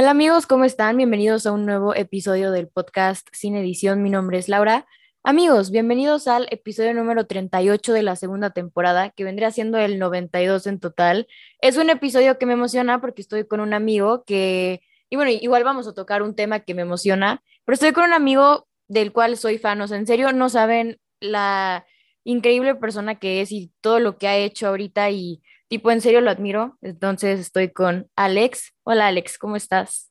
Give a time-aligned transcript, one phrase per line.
[0.00, 0.96] Hola amigos, ¿cómo están?
[0.96, 4.00] Bienvenidos a un nuevo episodio del podcast Sin Edición.
[4.00, 4.86] Mi nombre es Laura.
[5.24, 10.68] Amigos, bienvenidos al episodio número 38 de la segunda temporada, que vendría siendo el 92
[10.68, 11.26] en total.
[11.60, 15.64] Es un episodio que me emociona porque estoy con un amigo que, y bueno, igual
[15.64, 19.36] vamos a tocar un tema que me emociona, pero estoy con un amigo del cual
[19.36, 21.84] soy fan, o sea, en serio no saben la
[22.22, 26.20] increíble persona que es y todo lo que ha hecho ahorita y tipo, en serio
[26.20, 26.76] lo admiro.
[26.82, 28.74] Entonces estoy con Alex.
[28.82, 30.10] Hola Alex, ¿cómo estás?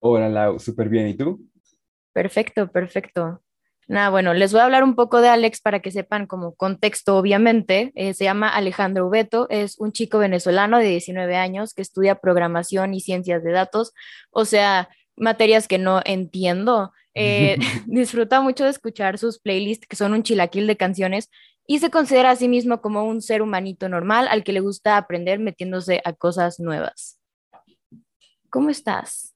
[0.00, 1.08] Hola Lau, súper bien.
[1.08, 1.48] ¿Y tú?
[2.12, 3.42] Perfecto, perfecto.
[3.86, 7.18] Nada, bueno, les voy a hablar un poco de Alex para que sepan como contexto,
[7.18, 7.92] obviamente.
[7.94, 12.94] Eh, se llama Alejandro Ubeto, es un chico venezolano de 19 años que estudia programación
[12.94, 13.92] y ciencias de datos,
[14.30, 16.92] o sea, materias que no entiendo.
[17.14, 17.56] Eh,
[17.86, 21.30] disfruta mucho de escuchar sus playlists, que son un chilaquil de canciones,
[21.66, 24.96] y se considera a sí mismo como un ser humanito normal al que le gusta
[24.96, 27.18] aprender metiéndose a cosas nuevas.
[28.50, 29.34] ¿Cómo estás?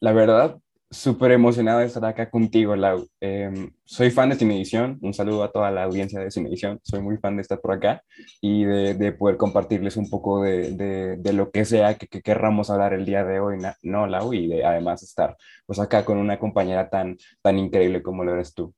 [0.00, 0.58] La verdad,
[0.90, 3.06] súper emocionado de estar acá contigo, Lau.
[3.20, 7.16] Em, soy fan de Cinedición, un saludo a toda la audiencia de Cinedición, soy muy
[7.16, 8.02] fan de estar por acá
[8.40, 12.22] y de, de poder compartirles un poco de, de, de lo que sea que, que,
[12.22, 14.32] querramos hablar el día de hoy, ¿no, Lau?
[14.32, 18.54] Y de además estar pues acá con una compañera tan, tan increíble como lo eres
[18.54, 18.72] tú.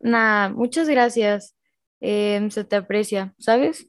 [0.00, 1.55] Nah, muchas gracias.
[2.00, 3.88] Em, se te aprecia, ¿sabes?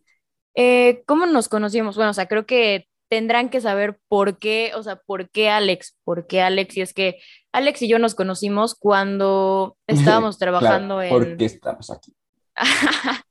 [0.55, 1.95] Eh, ¿Cómo nos conocimos?
[1.95, 5.97] Bueno, o sea, creo que tendrán que saber por qué, o sea, por qué Alex,
[6.03, 7.19] por qué Alex, y es que
[7.51, 11.09] Alex y yo nos conocimos cuando estábamos trabajando en...
[11.09, 12.13] ¿Por qué estamos aquí?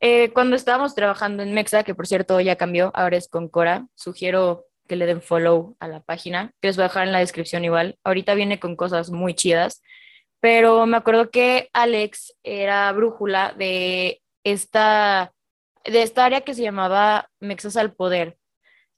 [0.00, 3.86] eh, cuando estábamos trabajando en Mexa, que por cierto ya cambió, ahora es con Cora,
[3.94, 7.20] sugiero que le den follow a la página, que les voy a dejar en la
[7.20, 7.98] descripción igual.
[8.04, 9.82] Ahorita viene con cosas muy chidas
[10.44, 15.32] pero me acuerdo que Alex era brújula de esta,
[15.86, 18.36] de esta área que se llamaba Mexas al Poder.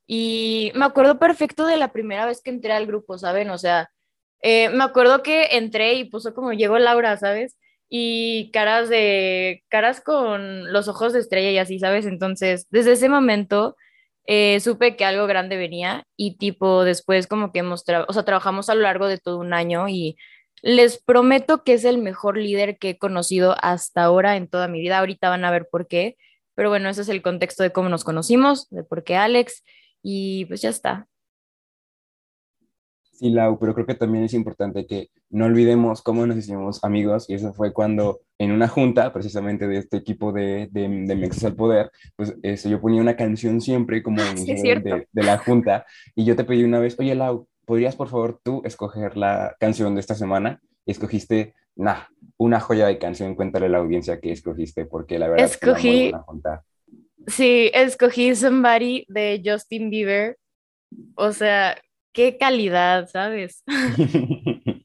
[0.08, 3.50] Y me acuerdo perfecto de la primera vez que entré al grupo, ¿saben?
[3.50, 3.90] O sea,
[4.42, 7.56] eh, me acuerdo que entré y puso como llegó Laura, ¿sabes?
[7.88, 12.06] Y caras de, caras con los ojos de estrella y así, ¿sabes?
[12.06, 13.76] Entonces, desde ese momento
[14.26, 18.68] eh, supe que algo grande venía y tipo después como que hemos, o sea, trabajamos
[18.68, 20.16] a lo largo de todo un año y
[20.62, 24.80] les prometo que es el mejor líder que he conocido hasta ahora en toda mi
[24.80, 24.98] vida.
[24.98, 26.16] Ahorita van a ver por qué.
[26.54, 29.62] Pero bueno, ese es el contexto de cómo nos conocimos, de por qué Alex.
[30.02, 31.06] Y pues ya está.
[33.18, 37.30] Sí, Lau, pero creo que también es importante que no olvidemos cómo nos hicimos amigos
[37.30, 41.44] y eso fue cuando en una junta, precisamente de este equipo de, de, de Mexas
[41.44, 45.86] al Poder, pues eso, yo ponía una canción siempre como sí, de, de, la junta
[46.14, 49.94] y yo te pedí una vez, oye Lau, ¿podrías por favor tú escoger la canción
[49.94, 50.60] de esta semana?
[50.86, 52.04] Y escogiste, nah,
[52.38, 56.12] una joya de canción, cuéntale a la audiencia que escogiste, porque la verdad escogí, es
[56.12, 60.38] que Sí, escogí Somebody de Justin Bieber.
[61.16, 61.76] O sea,
[62.12, 63.62] qué calidad, ¿sabes?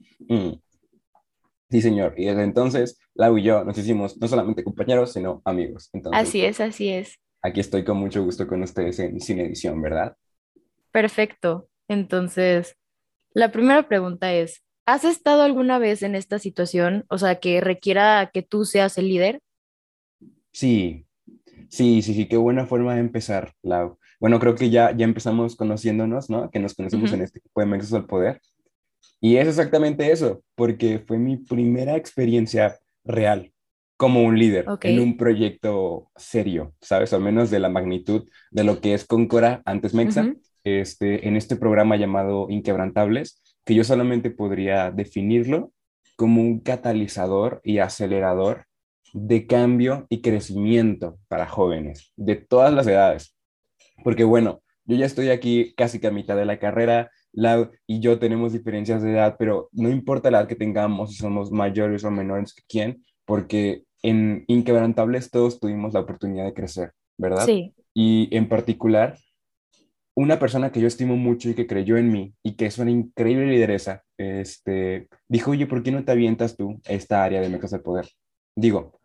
[1.72, 2.16] Sí, señor.
[2.18, 5.90] Y desde entonces, Lau y yo nos hicimos no solamente compañeros, sino amigos.
[5.94, 7.18] Entonces, así es, así es.
[7.42, 10.18] Aquí estoy con mucho gusto con ustedes en Sin Edición, ¿verdad?
[10.92, 11.70] Perfecto.
[11.92, 12.78] Entonces,
[13.34, 18.32] la primera pregunta es, ¿has estado alguna vez en esta situación, o sea, que requiera
[18.34, 19.42] que tú seas el líder?
[20.54, 21.06] Sí,
[21.68, 24.00] sí, sí, sí, qué buena forma de empezar, Lau.
[24.22, 26.50] Bueno, creo que ya, ya empezamos conociéndonos, ¿no?
[26.50, 27.18] Que nos conocimos uh -huh.
[27.18, 28.40] en este equipo de Mexos al Poder.
[29.20, 33.52] Y es exactamente eso, porque fue mi primera experiencia real
[33.98, 34.96] como un líder okay.
[34.96, 37.12] en un proyecto serio, ¿sabes?
[37.12, 40.22] Al menos de la magnitud de lo que es Concora antes Mexa.
[40.22, 45.72] Uh -huh este, en este programa llamado Inquebrantables, que yo solamente podría definirlo
[46.16, 48.66] como un catalizador y acelerador
[49.14, 53.36] de cambio y crecimiento para jóvenes de todas las edades.
[54.04, 58.00] Porque bueno, yo ya estoy aquí casi que a mitad de la carrera, la, y
[58.00, 62.04] yo tenemos diferencias de edad, pero no importa la edad que tengamos, si somos mayores
[62.04, 67.46] o menores que quién, porque en Inquebrantables todos tuvimos la oportunidad de crecer, ¿verdad?
[67.46, 67.74] Sí.
[67.94, 69.18] Y en particular,
[70.22, 72.92] una persona que yo estimo mucho y que creyó en mí y que es una
[72.92, 77.72] increíble lideresa, este, dijo, oye, ¿por qué no te avientas tú esta área de mecas
[77.72, 78.08] del poder?
[78.56, 79.00] Digo,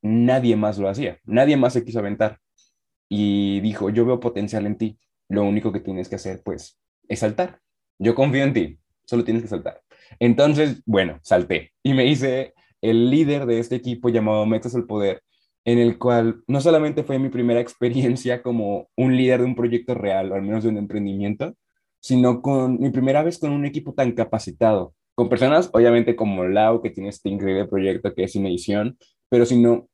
[0.00, 2.38] nadie más lo hacía, nadie más se quiso aventar.
[3.08, 6.78] Y dijo, yo veo potencial en ti, lo único que tienes que hacer, pues,
[7.08, 7.58] es saltar.
[7.98, 9.82] Yo confío en ti, solo tienes que saltar.
[10.20, 15.22] Entonces, bueno, salté y me hice el líder de este equipo llamado Metas al Poder,
[15.64, 19.94] en el cual no solamente fue mi primera experiencia como un líder de un proyecto
[19.94, 21.54] real, o al menos de un emprendimiento,
[22.00, 26.82] sino con mi primera vez con un equipo tan capacitado, con personas obviamente como Lau,
[26.82, 28.96] que tiene este increíble proyecto que es edición,
[29.28, 29.88] pero sino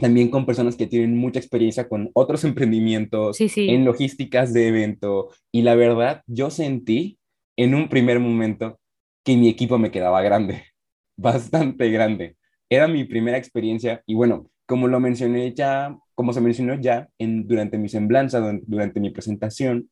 [0.00, 3.68] también con personas que tienen mucha experiencia con otros emprendimientos sí, sí.
[3.68, 5.30] en logísticas de evento.
[5.50, 7.18] Y la verdad, yo sentí
[7.56, 8.78] en un primer momento
[9.24, 10.64] que mi equipo me quedaba grande,
[11.16, 12.36] bastante grande.
[12.70, 17.48] Era mi primera experiencia y bueno, como lo mencioné ya, como se mencionó ya en,
[17.48, 18.38] durante mi semblanza,
[18.68, 19.90] durante mi presentación,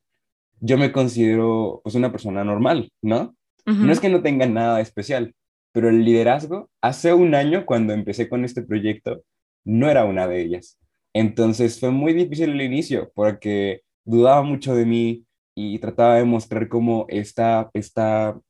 [0.61, 3.35] yo me considero pues una persona normal, ¿no?
[3.67, 5.35] No es que no tenga nada especial,
[5.73, 9.25] pero el liderazgo, hace un año cuando empecé con este proyecto,
[9.65, 10.79] no era una de ellas.
[11.13, 15.25] Entonces fue muy difícil el inicio porque dudaba mucho de mí
[15.57, 18.41] y trataba de mostrar cómo esta, esta,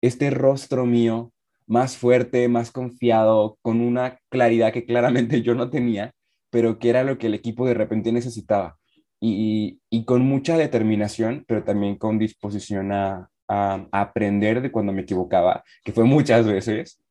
[0.00, 1.32] este rostro mío
[1.66, 6.12] más fuerte, más confiado, con una claridad que claramente yo no tenía,
[6.50, 8.76] pero que era lo que el equipo de repente necesitaba.
[9.20, 15.02] Y, y con mucha determinación, pero también con disposición a, a, aprender de cuando me
[15.02, 17.02] equivocaba, que fue muchas veces,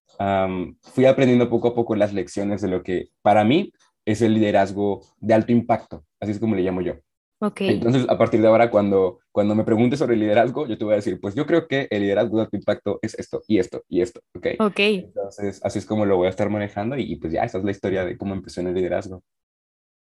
[0.82, 3.72] fui aprendiendo poco a poco las lecciones de lo que para mí
[4.06, 6.96] es el liderazgo de alto impacto, así es como le llamo yo.
[7.44, 7.72] Okay.
[7.72, 10.96] Entonces, a partir de ahora, cuando, cuando me preguntes sobre liderazgo, yo te voy a
[10.96, 14.02] decir, pues yo creo que el liderazgo de alto impacto es esto y esto y
[14.02, 14.48] esto, ¿ok?
[14.60, 14.80] Ok.
[14.80, 17.72] Entonces, así es como lo voy a estar manejando y, pues ya, esa es la
[17.72, 19.24] historia de cómo empezó en el liderazgo.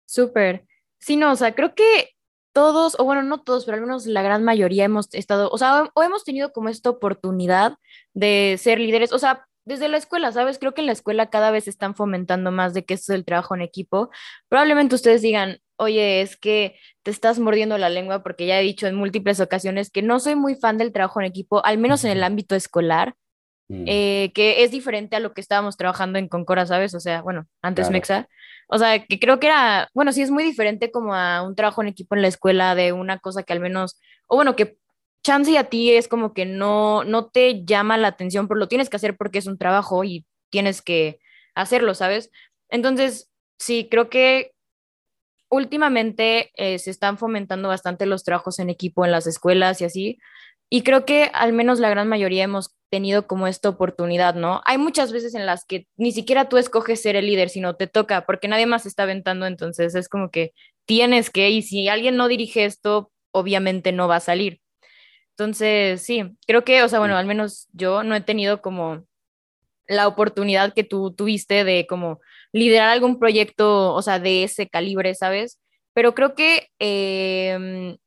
[0.05, 0.65] Súper.
[0.99, 2.11] Sí, no, o sea, creo que
[2.53, 5.91] todos, o bueno, no todos, pero al menos la gran mayoría hemos estado, o sea,
[5.93, 7.73] o hemos tenido como esta oportunidad
[8.13, 10.59] de ser líderes, o sea, desde la escuela, ¿sabes?
[10.59, 13.25] Creo que en la escuela cada vez están fomentando más de que esto es el
[13.25, 14.09] trabajo en equipo.
[14.49, 18.87] Probablemente ustedes digan, oye, es que te estás mordiendo la lengua porque ya he dicho
[18.87, 22.11] en múltiples ocasiones que no soy muy fan del trabajo en equipo, al menos en
[22.11, 23.15] el ámbito escolar,
[23.69, 23.83] mm.
[23.87, 26.93] eh, que es diferente a lo que estábamos trabajando en Concora, ¿sabes?
[26.93, 28.27] O sea, bueno, antes Mexa.
[28.67, 31.81] O sea, que creo que era, bueno, sí es muy diferente como a un trabajo
[31.81, 34.77] en equipo en la escuela de una cosa que al menos, o bueno, que
[35.23, 38.89] chance a ti es como que no, no te llama la atención, pero lo tienes
[38.89, 41.19] que hacer porque es un trabajo y tienes que
[41.55, 42.29] hacerlo, ¿sabes?
[42.69, 44.52] Entonces, sí, creo que
[45.53, 50.19] últimamente eh, se están fomentando bastante los trabajos en equipo en las escuelas y así.
[50.69, 54.61] Y creo que al menos la gran mayoría hemos tenido como esta oportunidad, ¿no?
[54.65, 57.87] Hay muchas veces en las que ni siquiera tú escoges ser el líder, sino te
[57.87, 60.53] toca, porque nadie más está aventando, entonces es como que
[60.85, 64.61] tienes que, y si alguien no dirige esto, obviamente no va a salir.
[65.37, 69.05] Entonces, sí, creo que, o sea, bueno, al menos yo no he tenido como
[69.87, 72.19] la oportunidad que tú tuviste de como
[72.51, 75.59] liderar algún proyecto, o sea, de ese calibre, ¿sabes?
[75.93, 77.97] Pero creo que em,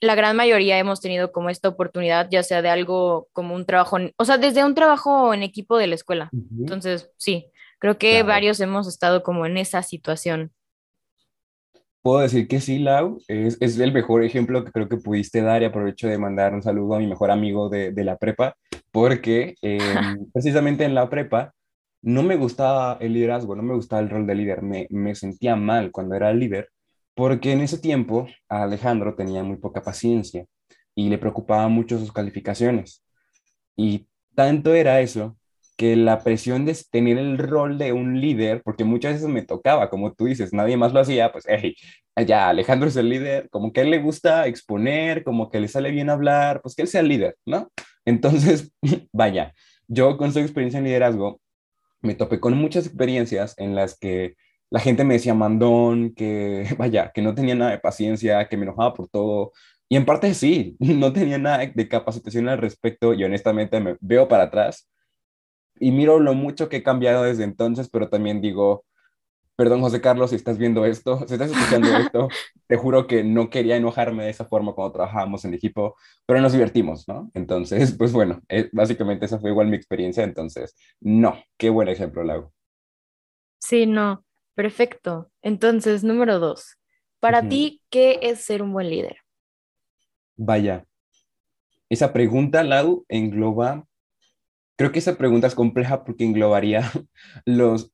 [0.00, 3.98] la gran mayoría hemos tenido como esta oportunidad, ya sea de algo como un trabajo,
[4.16, 6.30] o sea, desde un trabajo en equipo de la escuela.
[6.58, 7.46] Entonces, sí,
[7.78, 10.52] creo que varios hemos estado como en esa situación.
[12.02, 15.62] Puedo decir que sí, Lau, es, es, el mejor ejemplo que creo que pudiste dar
[15.62, 18.56] y aprovecho de mandar un saludo a mi mejor amigo de, de la prepa,
[18.90, 19.78] porque em,
[20.32, 21.52] precisamente en la prepa
[22.02, 25.54] no me gustaba el liderazgo, no me gustaba el rol de líder, me, me sentía
[25.54, 26.70] mal cuando era líder,
[27.14, 30.46] porque en ese tiempo Alejandro tenía muy poca paciencia
[30.96, 33.04] y le preocupaba mucho sus calificaciones.
[33.76, 35.36] Y tanto era eso
[35.76, 39.90] que la presión de tener el rol de un líder, porque muchas veces me tocaba,
[39.90, 41.74] como tú dices, nadie más lo hacía, pues, hey,
[42.26, 45.68] ya Alejandro es el líder, como que a él le gusta exponer, como que le
[45.68, 47.70] sale bien hablar, pues que él sea el líder, ¿no?
[48.04, 48.72] Entonces,
[49.12, 49.54] vaya,
[49.88, 51.40] yo con su experiencia en liderazgo,
[52.00, 54.34] me topé con muchas experiencias en las que
[54.70, 58.64] la gente me decía mandón, que vaya, que no tenía nada de paciencia, que me
[58.64, 59.52] enojaba por todo.
[59.88, 64.28] Y en parte sí, no tenía nada de capacitación al respecto y honestamente me veo
[64.28, 64.88] para atrás
[65.82, 68.84] y miro lo mucho que he cambiado desde entonces, pero también digo,
[69.56, 72.28] perdón José Carlos, si estás viendo esto, si estás escuchando esto,
[72.68, 76.52] te juro que no quería enojarme de esa forma cuando trabajábamos en equipo, pero nos
[76.52, 77.32] divertimos, ¿no?
[77.34, 82.22] Entonces, pues bueno, eh, básicamente esa fue igual mi experiencia, entonces, no, qué buen ejemplo,
[82.22, 82.52] Lau.
[83.58, 84.24] Sí, no,
[84.54, 85.32] perfecto.
[85.42, 86.76] Entonces, número dos,
[87.18, 89.16] para ti, ¿qué es ser un buen líder?
[90.36, 90.86] Vaya,
[91.88, 93.84] esa pregunta, Lau, engloba
[94.76, 96.90] Creo que esa pregunta es compleja porque englobaría
[97.46, 97.92] los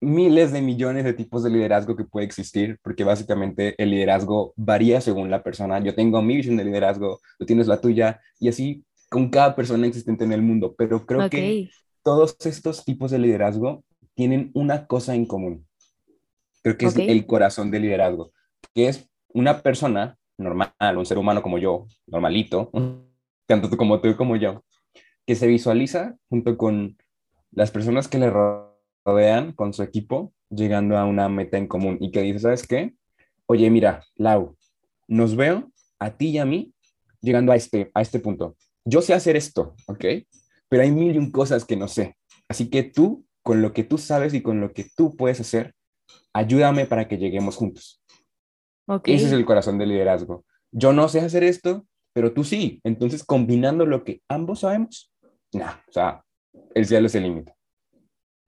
[0.00, 5.00] miles de millones de tipos de liderazgo que puede existir, porque básicamente el liderazgo varía
[5.00, 5.80] según la persona.
[5.80, 9.86] Yo tengo mi visión de liderazgo, tú tienes la tuya, y así con cada persona
[9.86, 10.74] existente en el mundo.
[10.76, 11.70] Pero creo que
[12.02, 15.66] todos estos tipos de liderazgo tienen una cosa en común.
[16.62, 18.32] Creo que es el corazón del liderazgo,
[18.74, 22.70] que es una persona normal, un ser humano como yo, normalito,
[23.46, 24.62] tanto como tú como yo,
[25.28, 26.96] que se visualiza junto con
[27.50, 32.10] las personas que le rodean, con su equipo, llegando a una meta en común y
[32.12, 32.94] que dice, ¿sabes qué?
[33.44, 34.56] Oye, mira, Lau,
[35.06, 36.72] nos veo a ti y a mí
[37.20, 38.56] llegando a este, a este punto.
[38.86, 40.02] Yo sé hacer esto, ¿ok?
[40.70, 42.16] Pero hay mil y un cosas que no sé.
[42.48, 45.74] Así que tú, con lo que tú sabes y con lo que tú puedes hacer,
[46.32, 48.02] ayúdame para que lleguemos juntos.
[48.86, 49.16] Okay.
[49.16, 50.46] Ese es el corazón del liderazgo.
[50.72, 52.80] Yo no sé hacer esto, pero tú sí.
[52.82, 55.12] Entonces, combinando lo que ambos sabemos,
[55.52, 56.24] nada, o sea,
[56.74, 57.54] el cielo es el límite.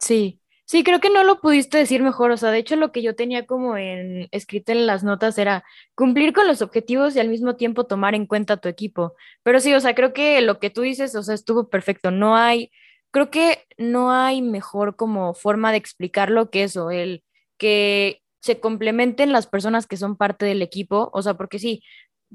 [0.00, 2.30] Sí, sí, creo que no lo pudiste decir mejor.
[2.30, 5.64] O sea, de hecho, lo que yo tenía como en escrito en las notas era
[5.94, 9.14] cumplir con los objetivos y al mismo tiempo tomar en cuenta tu equipo.
[9.42, 12.10] Pero sí, o sea, creo que lo que tú dices, o sea, estuvo perfecto.
[12.10, 12.70] No hay,
[13.10, 17.24] creo que no hay mejor como forma de explicarlo que eso, el
[17.58, 21.10] que se complementen las personas que son parte del equipo.
[21.12, 21.82] O sea, porque sí,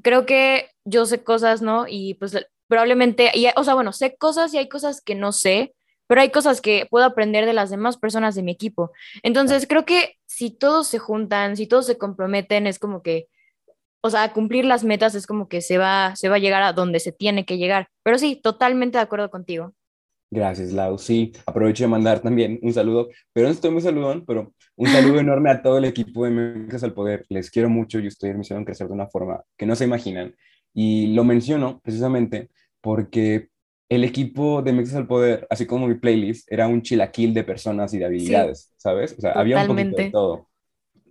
[0.04, 1.86] creo que yo sé cosas, ¿no?
[1.88, 5.74] Y pues probablemente, y, o sea, bueno, sé cosas y hay cosas que no sé
[6.08, 8.92] pero hay cosas que puedo aprender de las demás personas de mi equipo.
[9.24, 13.28] Entonces, creo que si todos se juntan, si todos se comprometen, es como que,
[14.02, 16.74] o sea, cumplir las metas es como que se va, se va a llegar a
[16.74, 17.90] donde se tiene que llegar.
[18.04, 19.74] Pero sí, totalmente de acuerdo contigo.
[20.32, 20.98] Gracias, Lau.
[20.98, 25.20] Sí, aprovecho de mandar también un saludo, pero no estoy muy saludón, pero un saludo
[25.20, 27.26] enorme a todo el equipo de Mexas al Poder.
[27.30, 30.36] Les quiero mucho y ustedes me hicieron crecer de una forma que no se imaginan.
[30.75, 32.50] Y lo menciono precisamente
[32.82, 33.48] porque
[33.89, 37.94] el equipo de Mexas al Poder, así como mi playlist, era un chilaquil de personas
[37.94, 39.15] y de habilidades, ¿sabes?
[39.17, 40.50] O sea, había un poquito de todo.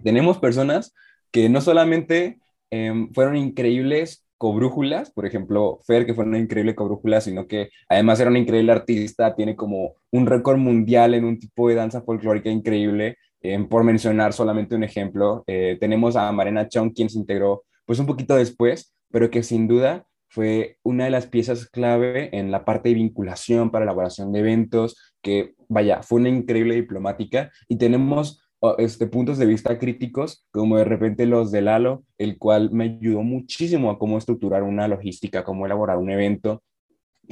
[0.02, 0.94] Tenemos personas
[1.30, 2.38] que no solamente
[2.71, 8.21] em, fueron increíbles cobrújulas, por ejemplo, Fer, que fue una increíble cobrújula, sino que además
[8.21, 12.50] era una increíble artista, tiene como un récord mundial en un tipo de danza folclórica
[12.50, 15.44] increíble, em, por mencionar solamente un ejemplo.
[15.47, 19.69] Eh, tenemos a Marina Chong, quien se integró pues un poquito después, pero que sin
[19.69, 24.41] duda fue una de las piezas clave en la parte de vinculación para elaboración de
[24.41, 28.45] eventos, que vaya, fue una increíble diplomática y tenemos
[28.79, 33.23] este, puntos de vista críticos, como de repente los de Lalo, el cual me ayudó
[33.23, 36.63] muchísimo a cómo estructurar una logística, cómo elaborar un evento,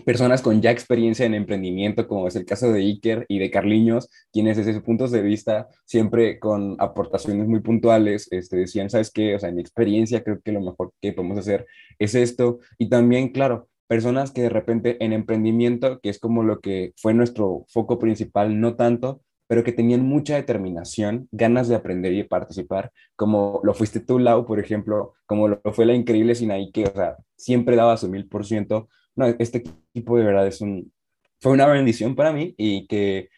[0.05, 4.09] personas con ya experiencia en emprendimiento, como es el caso de Iker y de Carliños,
[4.33, 9.35] quienes desde sus puntos de vista, siempre con aportaciones muy puntuales, este, decían, ¿sabes qué?
[9.35, 11.67] O sea, en mi experiencia creo que lo mejor que podemos hacer
[11.99, 12.61] es esto.
[12.79, 17.15] Y también, claro, personas que de repente en emprendimiento, que es como lo que fue
[17.15, 22.91] nuestro foco principal, no tanto, pero que tenían mucha determinación, ganas de aprender y participar,
[23.17, 26.93] como lo fuiste tú, Lau, por ejemplo, como lo fue la increíble Sinaí, que, o
[26.95, 29.65] sea, siempre daba su mil por ciento no, este
[29.95, 30.93] equipo de verdad es un,
[31.41, 33.29] fue una bendición para mí y que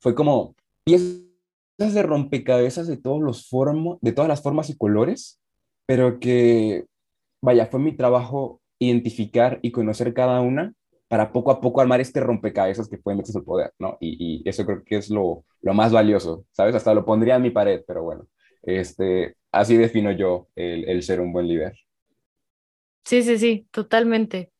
[0.00, 5.40] fue como piezas de rompecabezas de todos los formos, de todas las formas y colores,
[5.86, 6.86] pero que,
[7.42, 10.74] vaya, fue mi trabajo identificar y conocer cada una
[11.08, 13.96] para poco a poco armar este rompecabezas que fue Mexas el Poder, ¿no?
[14.00, 16.74] Y, y, eso creo que es lo, lo, más valioso, ¿sabes?
[16.74, 18.26] Hasta lo pondría en mi pared, pero bueno,
[18.62, 21.74] este, así defino yo el, el ser un buen líder.
[23.04, 24.50] Sí, sí, sí, totalmente.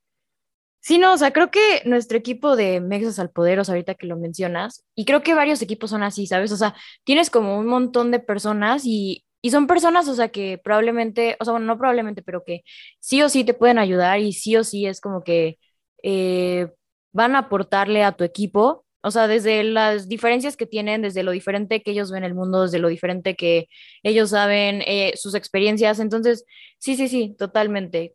[0.80, 4.16] Sí, no, o sea, creo que nuestro equipo de Mexas al Poder, ahorita que lo
[4.18, 6.52] mencionas, y creo que varios equipos son así, ¿sabes?
[6.52, 6.74] O sea,
[7.04, 11.44] tienes como un montón de personas y, y son personas, o sea, que probablemente, o
[11.44, 12.62] sea, bueno, no probablemente, pero que
[13.00, 15.58] sí o sí te pueden ayudar y sí o sí es como que
[16.02, 16.68] eh,
[17.12, 21.32] van a aportarle a tu equipo, o sea, desde las diferencias que tienen, desde lo
[21.32, 23.68] diferente que ellos ven el mundo, desde lo diferente que
[24.02, 26.00] ellos saben, eh, sus experiencias.
[26.00, 26.44] Entonces,
[26.78, 28.14] sí, sí, sí, totalmente.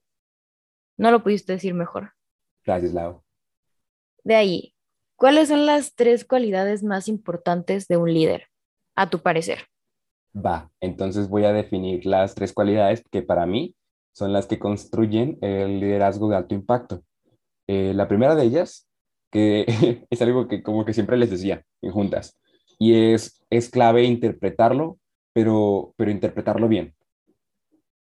[0.99, 2.11] No lo pudiste decir mejor.
[2.65, 3.23] Gracias, Lau.
[4.25, 4.75] De ahí,
[5.15, 8.47] ¿cuáles son las tres cualidades más importantes de un líder,
[8.95, 9.59] a tu parecer?
[10.35, 13.75] Va, entonces voy a definir las tres cualidades que para mí
[14.13, 17.01] son las que construyen el liderazgo de alto impacto.
[17.67, 18.89] Eh, la primera de ellas,
[19.31, 19.65] que
[20.09, 22.37] es algo que como que siempre les decía en juntas,
[22.77, 24.99] y es, es clave interpretarlo,
[25.31, 26.93] pero, pero interpretarlo bien.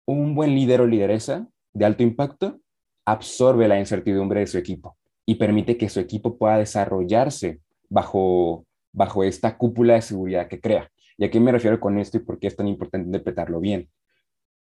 [0.06, 2.60] Un buen líder o lideresa de alto impacto
[3.06, 9.24] absorbe la incertidumbre de su equipo y permite que su equipo pueda desarrollarse bajo, bajo
[9.24, 10.90] esta cúpula de seguridad que crea.
[11.16, 13.88] ¿Y a qué me refiero con esto y por qué es tan importante interpretarlo bien?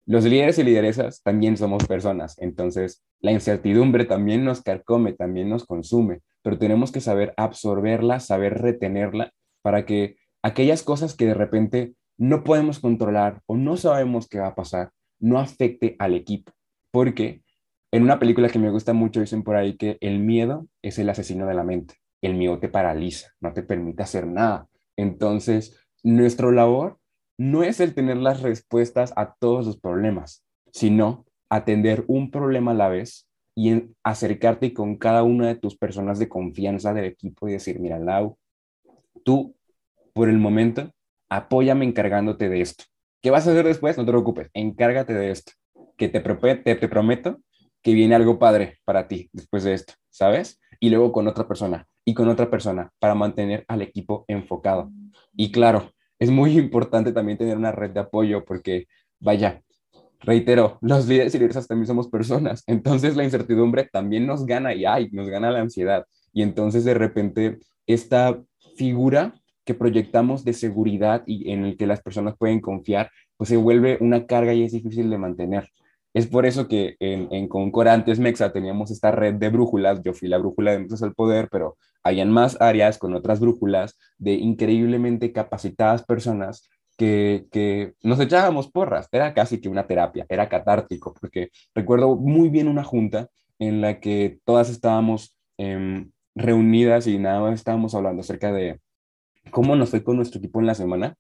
[0.07, 5.65] Los líderes y lideresas también somos personas, entonces la incertidumbre también nos carcome, también nos
[5.65, 9.33] consume, pero tenemos que saber absorberla, saber retenerla
[9.63, 14.49] para que aquellas cosas que de repente no podemos controlar o no sabemos qué va
[14.49, 16.53] a pasar, no afecte al equipo,
[16.91, 17.44] porque
[17.95, 21.09] en una película que me gusta mucho dicen por ahí que el miedo es el
[21.09, 21.95] asesino de la mente.
[22.23, 24.67] El miedo te paraliza, no te permite hacer nada.
[24.97, 26.99] Entonces, nuestro labor
[27.39, 32.75] no es el tener las respuestas a todos los problemas, sino atender un problema a
[32.75, 37.53] la vez y acercarte con cada una de tus personas de confianza del equipo y
[37.53, 38.37] decir, mira, Lau,
[39.25, 39.55] tú
[40.15, 40.91] por el momento
[41.29, 42.87] apóyame encargándote de esto.
[43.23, 43.97] ¿Qué vas a hacer después?
[43.97, 45.53] No te preocupes, encárgate de esto.
[45.97, 47.39] Que te, te, te prometo
[47.85, 50.59] que viene algo padre para ti después de esto, ¿sabes?
[50.81, 54.91] Y luego con otra persona y con otra persona para mantener al equipo enfocado.
[55.37, 58.87] Y claro, es muy importante también tener una red de apoyo porque,
[59.21, 59.63] vaya,
[60.21, 64.87] reitero, los líderes y lideresas también somos personas, entonces la incertidumbre también nos gana y
[64.87, 66.07] ay, nos gana la ansiedad.
[66.33, 68.43] Y entonces de repente esta
[68.77, 69.35] figura
[69.67, 73.99] que proyectamos de seguridad y en el que las personas pueden confiar, pues se vuelve
[74.01, 75.69] una carga y es difícil de mantener.
[76.15, 77.49] Es por eso que en, en
[77.89, 81.49] antes Mexa teníamos esta red de brújulas, yo fui la brújula de Mexas al Poder,
[81.51, 88.71] pero hayan más áreas con otras brújulas de increíblemente capacitadas personas que, que, nos echábamos
[88.71, 93.29] porras, era casi que una terapia, era catártico, porque recuerdo muy bien una junta
[93.59, 98.81] en la que todas estábamos eh, reunidas y nada más estábamos hablando acerca de
[99.51, 101.17] cómo nos fue con nuestro equipo en la semana.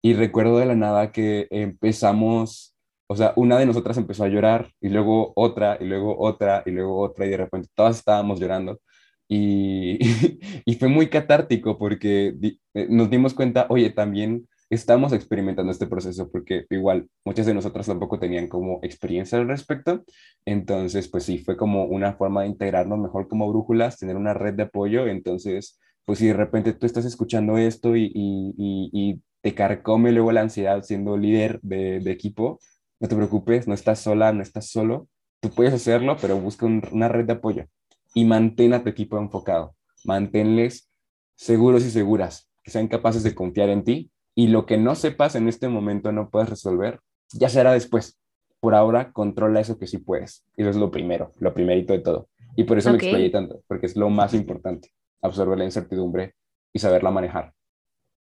[0.00, 2.74] Y recuerdo de la nada que empezamos,
[3.08, 6.70] o sea, una de nosotras empezó a llorar y luego otra y luego otra y
[6.70, 8.80] luego otra y de repente todas estábamos llorando.
[9.28, 9.98] Y,
[10.64, 12.34] y fue muy catártico porque
[12.74, 17.86] eh, nos dimos cuenta, oye, también estamos experimentando este proceso porque igual muchas de nosotras
[17.86, 20.04] tampoco tenían como experiencia al respecto.
[20.44, 24.54] Entonces, pues sí, fue como una forma de integrarnos mejor como brújulas, tener una red
[24.54, 25.06] de apoyo.
[25.06, 28.54] Entonces, pues si de repente tú estás escuchando esto y, y,
[28.92, 32.58] y, te carcome luego la ansiedad siendo líder de, de, equipo,
[33.00, 35.08] no te preocupes, no estás sola, no estás solo.
[35.40, 37.66] Tú puedes hacerlo, pero busca un, una red de apoyo
[38.14, 39.74] y mantén a tu equipo enfocado.
[40.04, 40.90] Manténles
[41.36, 45.34] seguros y seguras, que sean capaces de confiar en ti y lo que no sepas
[45.34, 47.00] en este momento no puedes resolver,
[47.32, 48.18] ya será después.
[48.60, 50.44] Por ahora, controla eso que sí puedes.
[50.56, 52.28] Eso es lo primero, lo primerito de todo.
[52.56, 52.98] Y por eso okay.
[52.98, 54.90] me explayé tanto, porque es lo más importante,
[55.22, 56.34] absorber la incertidumbre
[56.72, 57.52] y saberla manejar.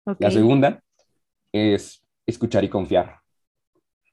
[0.04, 0.24] Okay.
[0.26, 0.82] La segunda
[1.52, 3.17] es escuchar y confiar.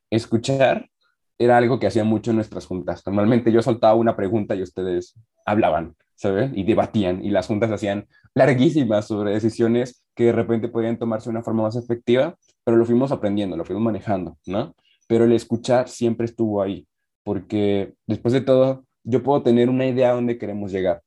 [0.09, 0.89] Escuchar
[1.37, 3.05] era algo que hacía mucho en nuestras juntas.
[3.05, 6.57] Normalmente yo soltaba una pregunta y ustedes hablaban, ¿saben?
[6.57, 11.31] Y debatían y las juntas hacían larguísimas sobre decisiones que de repente podían tomarse de
[11.31, 14.75] una forma más efectiva, pero lo fuimos aprendiendo, lo fuimos manejando, ¿no?
[15.07, 16.87] Pero el escuchar siempre estuvo ahí,
[17.23, 21.01] porque después de todo, yo puedo tener una idea a dónde queremos llegar,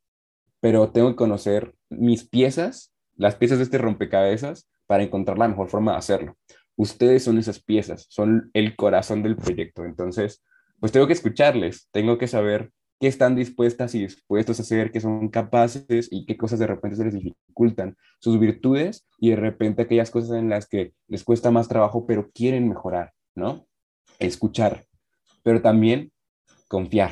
[0.60, 5.68] pero tengo que conocer mis piezas, las piezas de este rompecabezas, para encontrar la mejor
[5.68, 6.36] forma de hacerlo.
[6.78, 10.44] Ustedes son esas piezas, son el corazón del proyecto, entonces,
[10.78, 15.00] pues tengo que escucharles, tengo que saber qué están dispuestas y dispuestos a hacer, qué
[15.00, 19.82] son capaces y qué cosas de repente se les dificultan, sus virtudes y de repente
[19.82, 23.66] aquellas cosas en las que les cuesta más trabajo pero quieren mejorar, ¿no?
[24.20, 24.84] Escuchar,
[25.42, 26.12] pero también
[26.68, 27.10] confiar.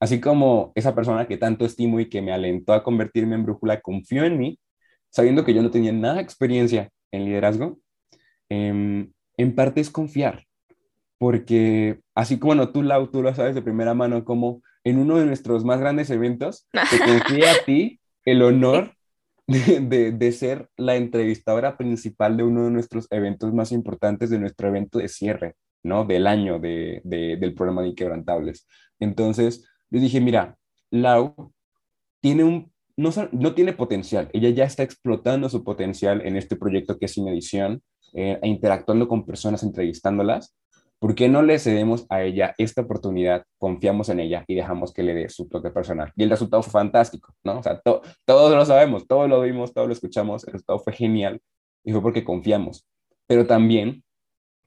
[0.00, 3.80] Así como esa persona que tanto estimo y que me alentó a convertirme en brújula
[3.80, 4.60] confió en mí,
[5.08, 7.78] sabiendo que yo no tenía nada de experiencia en liderazgo,
[8.50, 10.44] eh, en parte es confiar,
[11.18, 15.18] porque así como no, tú, Lau, tú lo sabes de primera mano, como en uno
[15.18, 18.94] de nuestros más grandes eventos, te confía a ti el honor
[19.46, 24.38] de, de, de, ser la entrevistadora principal de uno de nuestros eventos más importantes, de
[24.38, 26.04] nuestro evento de cierre, ¿no?
[26.04, 28.66] Del año de, del programa de Inquebrantables.
[29.00, 30.56] Entonces, yo dije, mira,
[30.90, 31.52] Lau
[32.20, 36.98] tiene un, no, no tiene potencial, ella ya está explotando su potencial en este proyecto
[36.98, 37.82] que es Sin Edición,
[38.14, 40.54] eh, e interactuando con personas, entrevistándolas,
[40.98, 45.04] ¿Por qué no le cedemos a ella esta oportunidad, confiamos en ella y dejamos que
[45.04, 46.12] le dé su toque personal?
[46.16, 47.60] Y el resultado fue fantástico, ¿no?
[47.60, 50.92] O sea, to todos lo sabemos, todos lo vimos, todos lo escuchamos, el resultado fue
[50.92, 51.40] genial
[51.84, 52.84] y fue porque confiamos.
[53.28, 54.02] Pero también,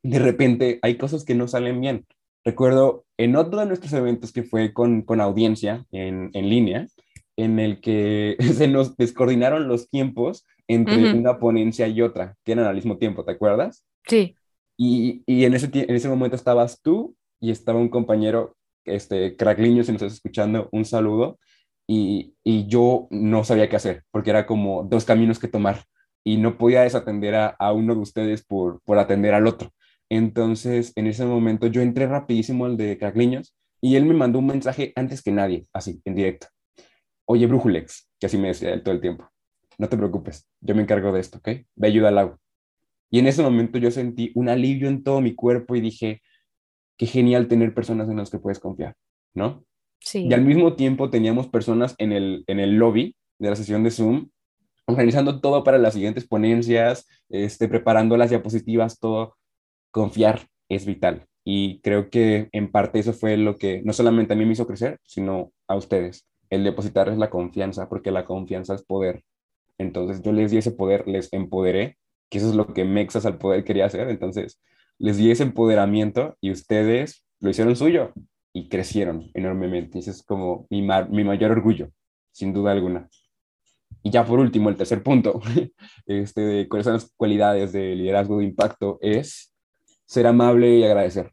[0.03, 2.05] de repente, hay cosas que no salen bien.
[2.45, 6.87] Recuerdo en otro de nuestros eventos que fue con, con audiencia en, en línea,
[7.35, 11.19] en el que se nos descoordinaron los tiempos entre uh -huh.
[11.19, 13.85] una ponencia y otra, que eran al mismo tiempo, ¿te acuerdas?
[14.07, 14.35] Sí.
[14.77, 18.55] Y, y en, ese, en ese momento estabas tú y estaba un compañero,
[18.85, 21.39] este, Crackliño, si nos estás escuchando, un saludo.
[21.87, 25.83] Y, y, yo no sabía qué hacer, porque era como dos caminos que tomar
[26.23, 29.71] y no podía desatender a, a uno de ustedes por, por atender al otro.
[30.09, 34.47] Entonces, en ese momento yo entré rapidísimo al de Crackliños y él me mandó un
[34.47, 36.47] mensaje antes que nadie, así, en directo.
[37.25, 39.29] Oye, Brújulex, que así me decía él todo el tiempo.
[39.77, 41.49] No te preocupes, yo me encargo de esto, ¿ok?
[41.75, 42.37] Ve ayuda al agua.
[43.09, 46.21] Y en ese momento yo sentí un alivio en todo mi cuerpo y dije,
[46.97, 48.95] qué genial tener personas en las que puedes confiar,
[49.33, 49.65] ¿no?
[49.99, 50.27] Sí.
[50.27, 53.91] Y al mismo tiempo teníamos personas en el, en el lobby de la sesión de
[53.91, 54.29] Zoom,
[54.85, 59.35] organizando todo para las siguientes ponencias, este, preparando las diapositivas, todo.
[59.91, 61.25] Confiar es vital.
[61.43, 64.67] Y creo que en parte eso fue lo que no solamente a mí me hizo
[64.67, 66.27] crecer, sino a ustedes.
[66.49, 69.23] El depositarles la confianza, porque la confianza es poder.
[69.81, 71.97] Entonces yo les di ese poder, les empoderé
[72.29, 74.09] que eso es lo que Mexas al poder quería hacer.
[74.09, 74.61] Entonces,
[74.97, 78.13] les di ese empoderamiento y ustedes lo hicieron suyo
[78.53, 79.99] y crecieron enormemente.
[79.99, 81.89] Ese es como mi, mayor orgullo,
[82.31, 83.09] sin duda alguna.
[84.03, 85.41] Y ya por último, el tercer punto,
[86.05, 89.53] este, de cuáles son las cualidades de liderazgo de impacto, es
[90.05, 91.31] ser amable y agradecer.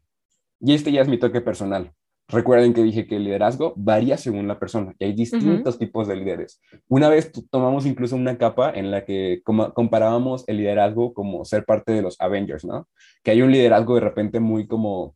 [0.59, 1.93] Y este ya es mi toque personal.
[2.31, 6.15] Recuerden que dije que el liderazgo varía según la persona y hay distintos tipos de
[6.15, 6.61] líderes.
[6.87, 11.91] Una vez tomamos incluso una capa en la que comparábamos el liderazgo como ser parte
[11.91, 12.87] de los Avengers, ¿no?
[13.23, 15.15] Que hay un liderazgo de repente muy como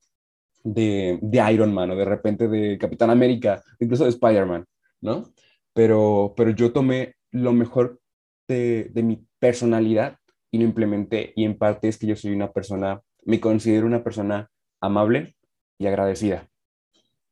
[0.63, 4.65] de, de Iron Man o de repente de Capitán América, incluso de Spider-Man,
[5.01, 5.31] ¿no?
[5.71, 7.99] Pero, pero yo tomé lo mejor
[8.47, 10.17] de, de mi personalidad
[10.49, 14.03] y lo implementé y en parte es que yo soy una persona, me considero una
[14.03, 14.49] persona
[14.81, 15.35] amable
[15.77, 16.49] y agradecida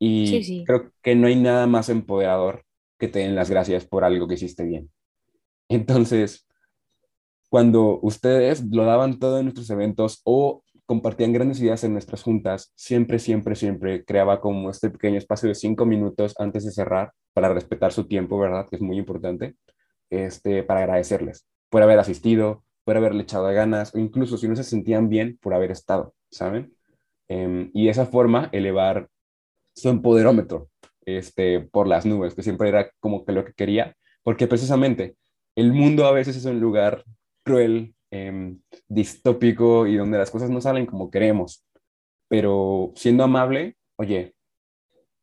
[0.04, 2.66] y creo que no hay nada más empoderador
[2.98, 4.90] que te den las gracias por algo que hiciste bien.
[5.70, 6.48] Entonces,
[7.50, 12.74] cuando ustedes lo daban todo en nuestros eventos o compartían grandes ideas en nuestras juntas,
[12.76, 17.54] siempre, siempre, siempre creaba como este pequeño espacio de cinco minutos antes de cerrar para
[17.54, 18.66] respetar su tiempo, ¿verdad?
[18.68, 19.56] Que es muy importante,
[20.10, 24.64] este, para agradecerles por haber asistido, por haberle echado ganas, o incluso si no se
[24.64, 26.76] sentían bien, por haber estado, ¿saben?
[27.28, 29.08] Em, y de esa forma elevar
[29.74, 30.70] su empoderómetro
[31.06, 35.16] este, por las nubes, que siempre era como que lo que quería, porque precisamente
[35.56, 37.04] el mundo a veces es un lugar
[37.44, 41.66] cruel, em, distópico y donde las cosas no salen como queremos,
[42.28, 44.36] pero siendo amable, oye,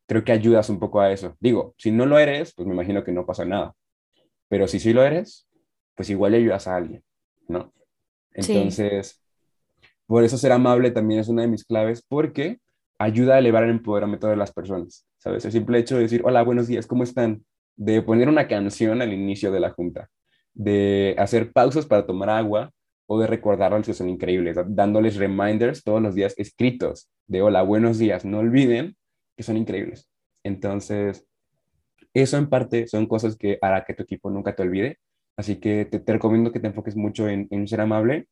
[0.06, 1.37] creo que ayudas un poco a eso.
[1.38, 3.74] Digo, si no lo eres, pues me imagino que no pasa nada,
[4.48, 5.46] pero si sí lo eres,
[5.94, 7.04] pues igual ayudas a alguien,
[7.46, 7.72] ¿no?
[8.32, 9.22] Entonces,
[10.06, 12.61] por eso ser amable también es una de mis claves, porque
[12.98, 15.44] ayuda a elevar el empoderamiento de las personas, ¿sabes?
[15.44, 17.44] El simple hecho de decir, hola, buenos días, ¿cómo están?
[17.76, 20.08] De poner una canción al inicio de la junta,
[20.52, 22.72] de hacer pausas para tomar agua
[23.06, 27.98] o de recordarles que son increíbles, dándoles reminders todos los días escritos de, hola, buenos
[27.98, 28.96] días, no olviden
[29.37, 30.08] que son increíbles.
[30.42, 31.24] Entonces,
[32.12, 34.98] eso en parte son cosas que hará que tu equipo nunca te olvide.
[35.37, 38.26] Así que te, recomiendo que te enfoques mucho en, en ser amable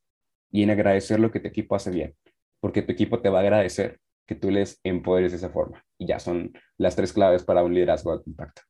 [0.51, 2.15] y en agradecer lo que tu equipo hace bien,
[2.61, 5.85] porque tu equipo te va a agradecer que tú les empoderes de esa forma.
[5.99, 8.63] Y ya son las tres claves para un liderazgo de impacto.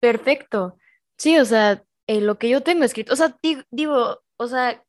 [0.00, 0.76] Perfecto.
[1.18, 3.36] Sí, o sea, eh, lo que yo tengo escrito, o sea,
[3.70, 4.82] digo, o sea,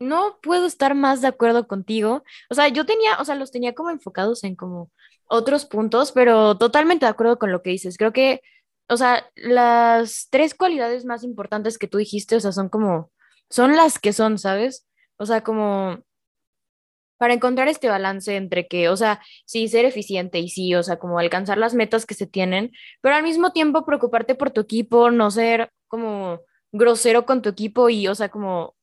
[0.00, 2.22] no puedo estar más de acuerdo contigo.
[2.50, 4.90] O sea, yo tenía, o sea, los tenía como enfocados en como
[5.26, 7.96] otros puntos, pero totalmente de acuerdo con lo que dices.
[7.96, 8.40] Creo que,
[8.88, 13.10] o sea, las tres cualidades más importantes que tú dijiste, o sea, son como,
[13.50, 14.86] son las que son, ¿sabes?
[15.16, 15.98] O sea, como
[17.18, 20.98] para encontrar este balance entre que, o sea, sí, ser eficiente y sí, o sea,
[20.98, 25.10] como alcanzar las metas que se tienen, pero al mismo tiempo preocuparte por tu equipo,
[25.10, 26.40] no ser como
[26.72, 28.74] grosero con tu equipo y, o sea, como,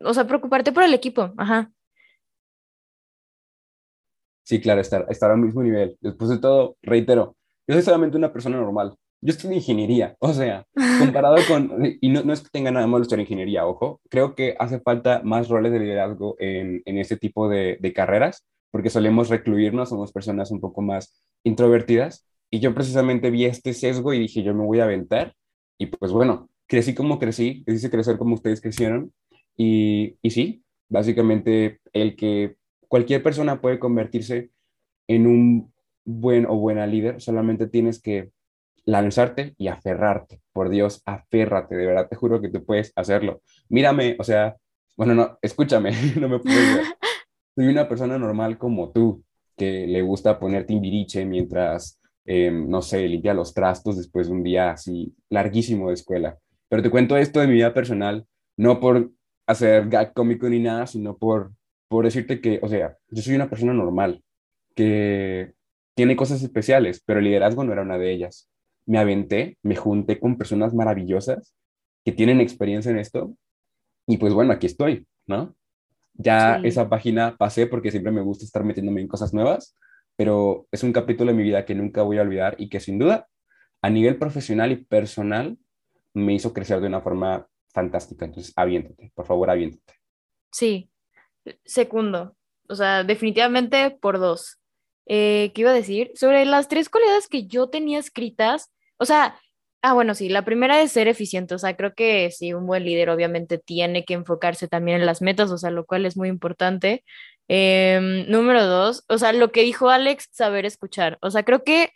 [0.00, 1.70] o sea, preocuparte por el equipo, ajá.
[4.44, 5.96] Sí, claro, estar, estar al mismo nivel.
[6.00, 10.66] Después de todo, reitero, yo soy solamente una persona normal yo en ingeniería, o sea,
[10.98, 14.56] comparado con, y no, no es que tenga nada malo estudiar ingeniería, ojo, creo que
[14.58, 19.28] hace falta más roles de liderazgo en, en este tipo de, de carreras, porque solemos
[19.28, 24.42] recluirnos, somos personas un poco más introvertidas, y yo precisamente vi este sesgo y dije,
[24.42, 25.34] yo me voy a aventar,
[25.78, 29.12] y pues bueno, crecí como crecí, quise crecer como ustedes crecieron,
[29.56, 32.56] y, y sí, básicamente el que
[32.88, 34.50] cualquier persona puede convertirse
[35.06, 35.72] en un
[36.04, 38.32] buen o buena líder, solamente tienes que
[38.84, 40.40] lanzarte y aferrarte.
[40.52, 43.42] Por Dios, aférrate, de verdad te juro que tú puedes hacerlo.
[43.68, 44.56] Mírame, o sea,
[44.96, 46.84] bueno, no, escúchame, no me puedo ver.
[47.54, 49.24] Soy una persona normal como tú,
[49.56, 54.42] que le gusta poner timbiriche mientras, em, no sé, limpia los trastos después de un
[54.42, 56.38] día así larguísimo de escuela.
[56.68, 59.10] Pero te cuento esto de mi vida personal, no por
[59.46, 61.52] hacer gag cómico ni nada, sino por,
[61.88, 64.22] por decirte que, o sea, yo soy una persona normal,
[64.74, 65.52] que
[65.94, 68.48] tiene cosas especiales, pero el liderazgo no era una de ellas
[68.86, 71.54] me aventé, me junté con personas maravillosas
[72.04, 73.36] que tienen experiencia en esto
[74.06, 75.54] y pues bueno, aquí estoy, ¿no?
[76.14, 79.76] Ya esa página pasé porque siempre me gusta estar metiéndome en cosas nuevas,
[80.16, 82.98] pero es un capítulo de mi vida que nunca voy a olvidar y que sin
[82.98, 83.28] duda
[83.80, 85.58] a nivel profesional y personal
[86.14, 88.26] me hizo crecer de una forma fantástica.
[88.26, 89.94] Entonces, aviéntate, por favor, aviéntate.
[90.50, 90.90] Sí,
[91.64, 92.36] segundo,
[92.68, 94.61] o sea, definitivamente por dos.
[95.06, 96.12] Eh, ¿Qué iba a decir?
[96.14, 99.36] Sobre las tres cualidades que yo tenía escritas, o sea,
[99.82, 102.84] ah, bueno, sí, la primera es ser eficiente, o sea, creo que sí, un buen
[102.84, 106.28] líder obviamente tiene que enfocarse también en las metas, o sea, lo cual es muy
[106.28, 107.04] importante.
[107.48, 111.92] Em, número dos, o sea, lo que dijo Alex, saber escuchar, o sea, creo que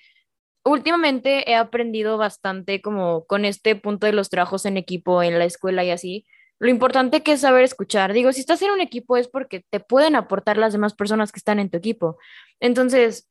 [0.65, 5.45] últimamente he aprendido bastante como con este punto de los trabajos en equipo en la
[5.47, 6.27] escuela y así,
[6.59, 8.13] lo importante que es saber escuchar.
[8.13, 11.39] Digo, si estás en un equipo es porque te pueden aportar las demás personas que
[11.39, 12.19] están en tu equipo.
[12.61, 13.29] Entonces,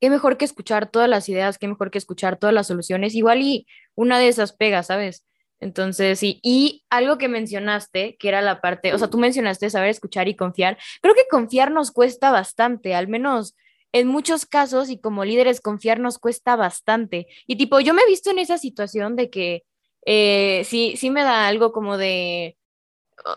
[0.00, 3.14] qué mejor que escuchar todas las ideas, qué mejor que escuchar todas las soluciones.
[3.14, 5.24] Igual y una de esas pega, ¿sabes?
[5.60, 9.88] Entonces, sí, y algo que mencionaste, que era la parte, o sea, tú mencionaste saber
[9.90, 10.76] escuchar y confiar.
[11.00, 13.56] Creo que confiar nos cuesta bastante, al menos
[13.92, 17.28] en muchos casos y como líderes confiar nos cuesta bastante.
[17.46, 19.62] Y tipo, yo me he visto en esa situación de que
[20.06, 22.56] eh, sí, sí me da algo como de,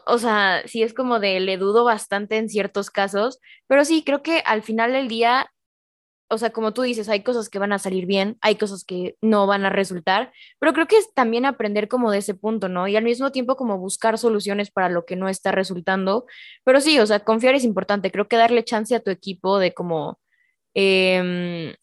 [0.05, 4.21] o, sea, sí es como de, le dudo bastante en ciertos casos, pero sí, creo
[4.23, 5.51] que al final del día
[6.29, 9.15] o sea, como tú dices, hay cosas que van a salir bien, hay cosas que
[9.21, 12.87] no van a resultar, pero creo que es también aprender como de ese punto, ¿no?
[12.87, 16.25] Y al mismo tiempo como buscar soluciones para lo que no está resultando.
[16.63, 18.11] Pero sí, o sea, confiar es importante.
[18.11, 20.19] Creo que darle chance a tu equipo de como,
[20.73, 21.73] em,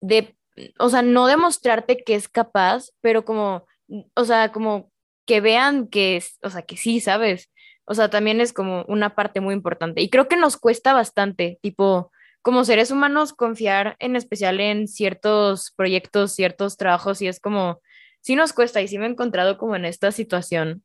[0.00, 0.36] de,
[0.78, 3.66] o sea, no demostrarte que es capaz, pero como,
[4.14, 4.90] o sea, como
[5.26, 7.50] que vean que es, o sea, que sí, ¿sabes?
[7.84, 10.02] O sea, también es como una parte muy importante.
[10.02, 12.10] Y creo que nos cuesta bastante, tipo
[12.42, 17.80] como seres humanos confiar en especial en ciertos proyectos, ciertos trabajos y es como,
[18.20, 20.82] sí nos cuesta y sí me he encontrado como en esta situación.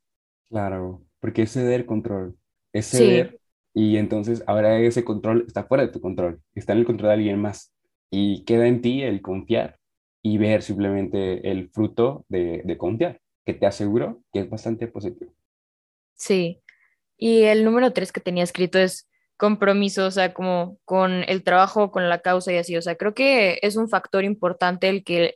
[0.50, 2.38] Claro, porque es ceder control,
[2.74, 3.39] es ceder
[3.74, 7.13] y entonces ahora ese control está fuera de tu control, está en el control de
[7.13, 7.74] alguien más
[8.12, 9.77] y queda en ti el confiar
[10.34, 15.34] y ver simplemente el fruto de, de confiar, que te aseguro que es bastante positivo.
[16.16, 16.62] Sí,
[17.18, 21.92] y el número tres que tenía escrito es compromiso, o sea, como con el trabajo,
[21.92, 22.76] con la causa y así.
[22.76, 25.36] O sea, creo que es un factor importante el que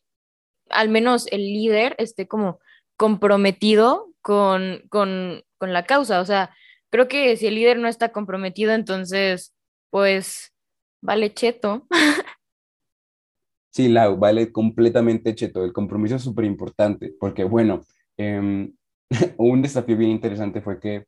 [0.69, 2.59] al menos el líder esté como
[2.97, 6.19] comprometido con, con, con la causa.
[6.19, 6.53] O sea,
[6.89, 9.53] creo que si el líder no está comprometido, entonces,
[9.89, 10.53] pues,
[11.01, 11.87] vale cheto.
[13.71, 15.63] Sí, Lau, vale completamente cheto.
[15.63, 17.81] El compromiso es súper importante porque, bueno,
[18.17, 18.73] em,
[19.37, 21.05] un desafío bien interesante fue que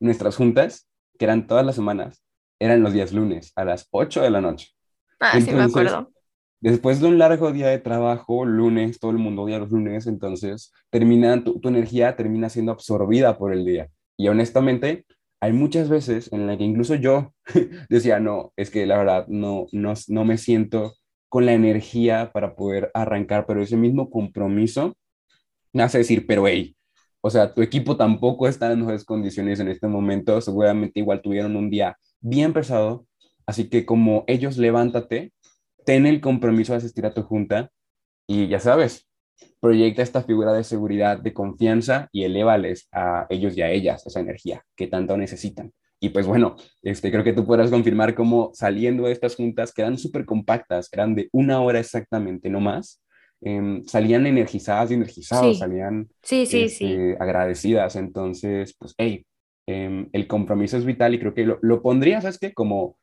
[0.00, 2.22] nuestras juntas, que eran todas las semanas,
[2.58, 4.68] eran los días lunes a las 8 de la noche.
[5.20, 6.10] Ah, sí, me acuerdo.
[6.60, 10.72] Después de un largo día de trabajo, lunes, todo el mundo odia los lunes, entonces
[10.90, 13.88] termina, tu, energía termina siendo absorbida por el día.
[14.18, 15.06] Y honestamente,
[15.40, 17.32] hay muchas veces en las que incluso yo
[17.88, 20.96] decía, no, es que la verdad no, no, no me siento
[21.30, 24.94] con la energía para poder arrancar, pero ese mismo compromiso
[25.72, 26.76] me hace decir, pero hey,
[27.22, 31.56] o sea, tu equipo tampoco está en mejores condiciones en este momento, seguramente igual tuvieron
[31.56, 33.06] un día bien pesado,
[33.46, 35.32] así que como ellos levántate,
[35.86, 37.70] ten el compromiso de asistir a tu junta
[38.26, 39.08] y ya sabes,
[39.60, 44.20] proyecta esta figura de seguridad, de confianza y elevales a ellos y a ellas esa
[44.20, 45.72] energía que tanto necesitan.
[46.00, 49.82] Y pues bueno, este, creo que tú podrás confirmar cómo saliendo de estas juntas, que
[49.82, 53.02] eran súper compactas, eran de una hora exactamente, no más,
[53.42, 56.86] em, salían energizadas y energizados, salían sí, sí, sí.
[56.86, 57.96] Este, agradecidas.
[57.96, 59.26] Entonces, pues, hey,
[59.72, 62.52] Em, el compromiso es vital y creo que lo, lo pondría, ¿sabes qué?
[62.52, 62.96] Como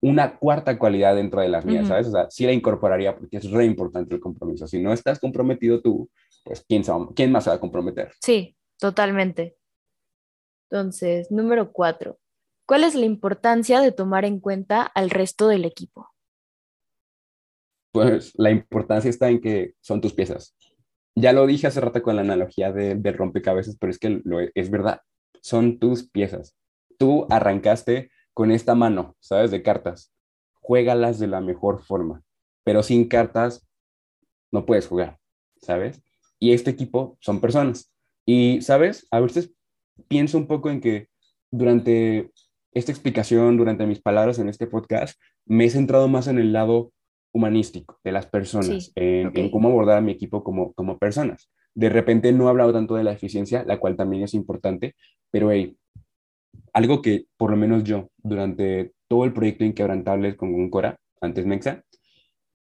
[0.00, 2.08] una cuarta cualidad dentro de las mías, ¿sabes?
[2.08, 4.66] O sea, sí la incorporaría porque es re importante el compromiso.
[4.66, 6.10] Si no estás comprometido tú,
[6.44, 6.82] pues ¿quién,
[7.14, 8.12] ¿quién más se va a comprometer?
[8.20, 9.56] Sí, totalmente.
[10.70, 12.18] Entonces, número cuatro.
[12.68, 16.10] ¿Cuál es la importancia de tomar en cuenta al resto del equipo?
[17.92, 20.54] Pues la importancia está en que son tus piezas.
[21.14, 24.70] Ya lo dije hace rato con la analogía de, rompecabezas, pero es que lo, es
[24.70, 25.00] verdad
[25.40, 26.58] son tus piezas.
[26.98, 29.50] Tú arrancaste con esta mano, ¿sabes?
[29.50, 30.12] De cartas.
[30.60, 32.22] Juégalas de la mejor forma,
[32.64, 33.66] pero sin cartas
[34.52, 35.18] no puedes jugar,
[35.56, 36.02] ¿sabes?
[36.38, 37.90] Y este equipo son personas.
[38.26, 39.06] Y, ¿sabes?
[39.10, 39.54] A veces
[40.06, 41.08] pienso un poco en que
[41.50, 42.30] durante
[42.72, 46.92] esta explicación, durante mis palabras en este podcast, me he centrado más en el lado
[47.32, 51.50] humanístico de las personas, en, cómo abordar a mi equipo como, como personas.
[51.74, 54.94] De repente no he hablado tanto de la eficiencia, la cual también es importante,
[55.30, 55.50] pero
[56.72, 61.82] algo que por lo menos yo, durante todo el proyecto Inquebrantables con Cora, antes Mexa,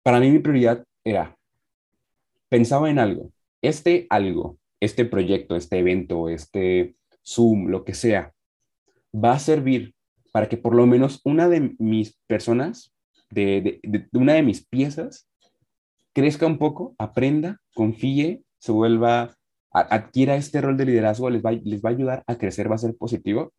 [0.02, 1.36] para mí mi prioridad era,
[2.48, 8.32] pensaba en algo, este algo, este proyecto, este evento, este Zoom, lo que sea,
[9.12, 9.94] va a servir
[10.32, 12.94] para que por lo menos una de mis personas,
[13.30, 15.28] de, de una de mis piezas,
[16.12, 19.34] crezca un poco, aprenda, confíe se vuelva,
[19.72, 22.78] adquiera este rol de liderazgo, les va, les va a ayudar a crecer, va a
[22.78, 23.52] ser positivo.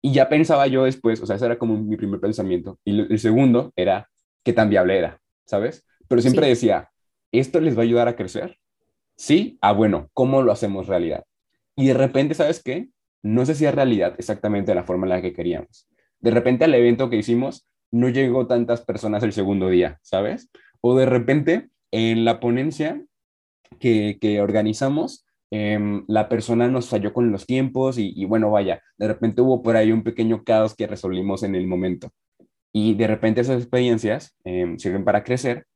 [0.00, 2.78] Y ya pensaba yo después, o sea, ese era como mi primer pensamiento.
[2.86, 4.08] Y el segundo era
[4.42, 5.84] qué tan viable era, ¿sabes?
[6.08, 6.88] Pero siempre decía,
[7.32, 8.56] ¿esto les va a ayudar a crecer?
[9.14, 11.24] Sí, ah, bueno, ¿cómo lo hacemos realidad?
[11.74, 12.88] Y de repente, ¿sabes qué?
[13.26, 15.88] No si es realidad exactamente de la forma en la que queríamos.
[16.20, 20.48] De repente al evento que hicimos no llegó tantas personas el segundo día, ¿sabes?
[20.80, 23.04] O de repente en la ponencia
[23.80, 29.42] que, organizamos, em, la persona nos falló con los tiempos y, bueno, vaya, de repente
[29.42, 32.12] hubo por ahí un pequeño caos que resolvimos en el momento.
[32.72, 35.66] Y de repente esas experiencias em, sirven para crecer,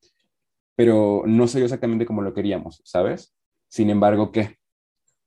[0.76, 3.34] pero no soy exactamente como lo queríamos, ¿sabes?
[3.68, 4.56] Sin embargo, ¿qué?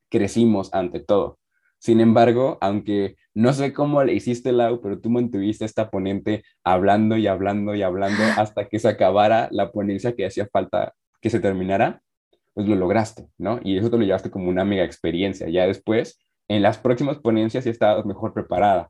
[0.10, 1.38] Crecimos ante todo.
[1.84, 6.46] Sin embargo, aunque no sé cómo le hiciste, Lau, pero tú mantuviste a esta ponente
[6.64, 11.30] hablando y hablando y hablando hasta que se acabara la ponencia que hacía falta que
[11.30, 12.02] se terminara,
[12.54, 13.60] pues lo lograste, ¿no?
[13.66, 15.50] Y eso te lo llevaste como una mega experiencia.
[15.50, 18.90] Ya después, en las próximas ponencias ya estabas mejor preparada.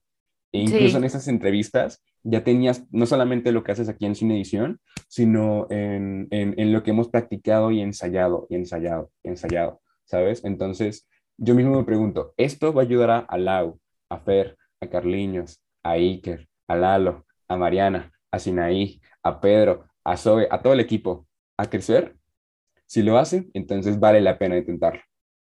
[0.52, 4.36] E incluso en esas entrevistas ya tenías no solamente lo que haces aquí en Cine
[4.36, 9.82] Edición, sino en, en, en lo que hemos practicado y ensayado, y ensayado, y ensayado,
[10.06, 10.46] ¿sabes?
[10.46, 15.62] Entonces, yo mismo me pregunto, ¿esto va a ayudar a Lau, a Fer, a Carliños,
[15.84, 20.80] a Iker, a Lalo, a Mariana, a Sinaí, a Pedro, a Zoe, a todo el
[20.80, 22.18] equipo a crecer?
[22.86, 25.02] Si lo hace, entonces vale la pena intentarlo.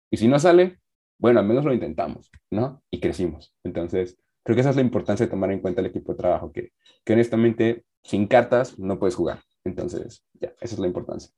[0.10, 0.80] Y si no sale,
[1.18, 2.82] bueno, al menos lo intentamos, ¿no?
[2.90, 3.54] Y crecimos.
[3.64, 6.52] Entonces, creo que esa es la importancia de tomar en cuenta el equipo de trabajo,
[6.52, 6.72] que,
[7.04, 9.42] que honestamente sin cartas no puedes jugar.
[9.64, 11.32] Entonces, ya, esa es la importancia.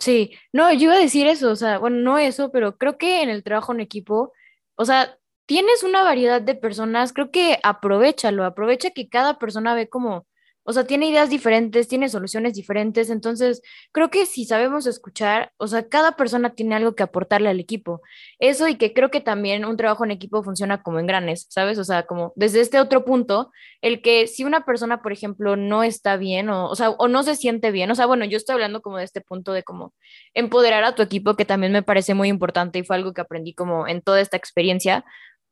[0.00, 3.22] Sí, no, yo iba a decir eso, o sea, bueno, no eso, pero creo que
[3.22, 4.32] en el trabajo en equipo,
[4.76, 9.90] o sea, tienes una variedad de personas, creo que aprovechalo, aprovecha que cada persona ve
[9.90, 10.26] como
[10.64, 15.66] o sea, tiene ideas diferentes, tiene soluciones diferentes, entonces creo que si sabemos escuchar, o
[15.66, 18.02] sea, cada persona tiene algo que aportarle al equipo.
[18.38, 21.78] Eso y que creo que también un trabajo en equipo funciona como en granes, ¿sabes?
[21.78, 25.82] O sea, como desde este otro punto, el que si una persona, por ejemplo, no
[25.82, 28.54] está bien o, o sea, o no se siente bien, o sea, bueno, yo estoy
[28.54, 29.94] hablando como de este punto de como
[30.34, 33.54] empoderar a tu equipo, que también me parece muy importante y fue algo que aprendí
[33.54, 35.04] como en toda esta experiencia.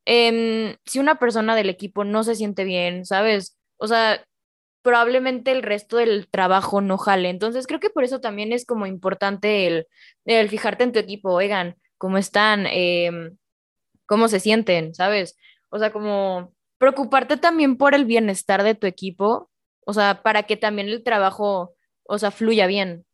[0.05, 3.59] Em, si una persona del equipo no se siente bien, ¿sabes?
[3.79, 4.25] O sea,
[4.83, 7.31] probablemente el resto del trabajo no jale.
[7.31, 9.87] Entonces creo que por eso también es como importante el,
[10.25, 13.37] el fijarte en tu equipo, oigan, cómo están, em,
[14.07, 15.37] cómo se sienten, ¿sabes?
[15.71, 19.51] O sea, como preocuparte también por el bienestar de tu equipo,
[19.85, 23.05] o sea, para que también el trabajo, o sea, fluya bien.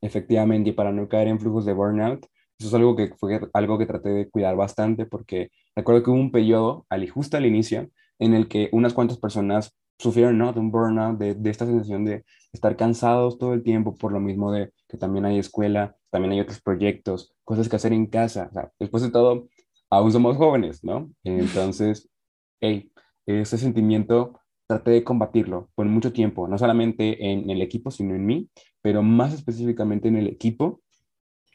[0.00, 2.26] Efectivamente, y para no caer en flujos de burnout,
[2.58, 6.20] eso es algo que fue algo que traté de cuidar bastante porque recuerdo que hubo
[6.20, 10.52] un periodo, justo al inicio, en el que unas cuantas personas sufrieron ¿no?
[10.52, 14.20] de un burnout, de, de, esta sensación de estar cansados todo el tiempo por lo
[14.20, 18.48] mismo de que también hay escuela, también hay otros proyectos, cosas que hacer en casa.
[18.50, 19.48] O sea, después de todo,
[19.90, 21.10] aún somos jóvenes, ¿no?
[21.22, 22.10] Entonces,
[22.60, 22.90] hey,
[23.26, 28.26] ese sentimiento traté de combatirlo por mucho tiempo, no solamente en el equipo, sino en
[28.26, 30.82] mí, pero más específicamente en el equipo.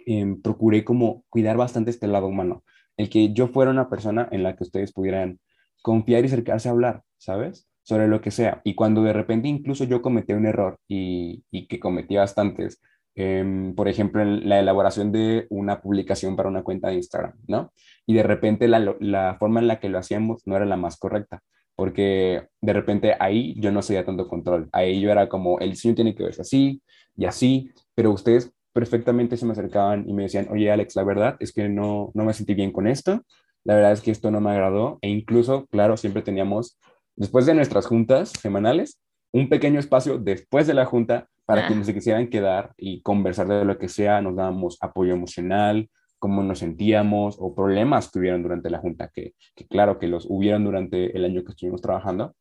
[0.05, 2.63] Eh, procuré como cuidar bastante este lado humano,
[2.95, 5.41] el que yo fuera una persona en la que ustedes pudieran
[5.81, 7.66] confiar y acercarse a hablar, ¿sabes?
[7.87, 8.59] Sobre lo que sea.
[8.65, 12.81] Y cuando de repente incluso yo cometí un error y, y que cometí bastantes,
[13.15, 17.71] eh, por ejemplo, en la elaboración de una publicación para una cuenta de Instagram, ¿no?
[18.05, 20.97] Y de repente la, la, forma en la que lo hacíamos no era la más
[20.97, 21.41] correcta,
[21.77, 24.67] porque de repente ahí yo no seguía tanto control.
[24.73, 26.81] Ahí yo era como, el diseño tiene que verse así
[27.15, 31.37] y así, pero ustedes perfectamente se me acercaban y me decían, oye Alex, la verdad
[31.39, 33.23] es que no, no me sentí bien con esto,
[33.63, 36.77] la verdad es que esto no me agradó e incluso, claro, siempre teníamos
[37.17, 39.01] después de nuestras juntas semanales,
[39.33, 43.47] un pequeño espacio después de la junta para que quienes se quisieran quedar y conversar
[43.47, 48.43] de lo que sea, nos dábamos apoyo emocional, cómo nos sentíamos o problemas que hubieran
[48.43, 52.35] durante la junta, que, que claro que los hubieran durante el año que estuvimos trabajando.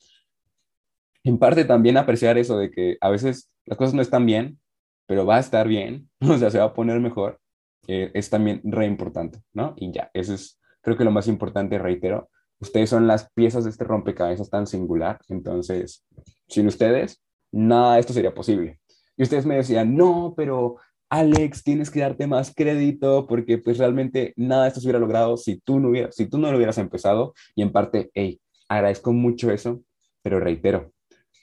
[1.24, 4.60] En parte también apreciar eso de que a veces las cosas no están bien,
[5.06, 7.40] pero va a estar bien, o sea, se va a poner mejor,
[7.88, 9.74] eh, es también re importante, ¿no?
[9.76, 12.30] Y ya, eso es creo que lo más importante, reitero,
[12.60, 16.04] ustedes son las piezas de este rompecabezas tan singular, entonces,
[16.48, 18.80] sin ustedes, nada de esto sería posible.
[19.16, 20.76] Y ustedes me decían, no, pero
[21.08, 25.36] Alex, tienes que darte más crédito porque pues realmente nada de esto se hubiera logrado
[25.36, 27.32] si tú no, hubieras, si tú no lo hubieras empezado.
[27.54, 29.82] Y en parte, hey, agradezco mucho eso,
[30.22, 30.92] pero reitero,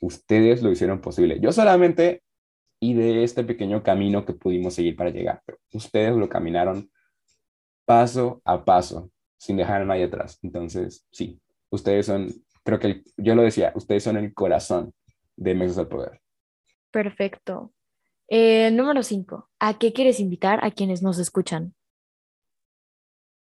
[0.02, 1.40] ustedes lo hicieron posible.
[1.40, 2.24] Yo solamente
[2.80, 6.92] y de este pequeño camino que pudimos seguir para llegar, pero ustedes lo caminaron
[7.86, 9.13] paso a paso
[9.44, 10.40] sin dejar a nadie atrás.
[10.42, 11.38] Entonces, sí,
[11.70, 12.30] ustedes son,
[12.64, 14.94] creo que yo lo decía, ustedes son el corazón
[15.36, 16.22] de Mesas al Poder.
[16.92, 17.74] Perfecto.
[18.30, 19.50] Eh, número 5.
[19.60, 21.74] ¿A qué quieres invitar a quienes nos escuchan?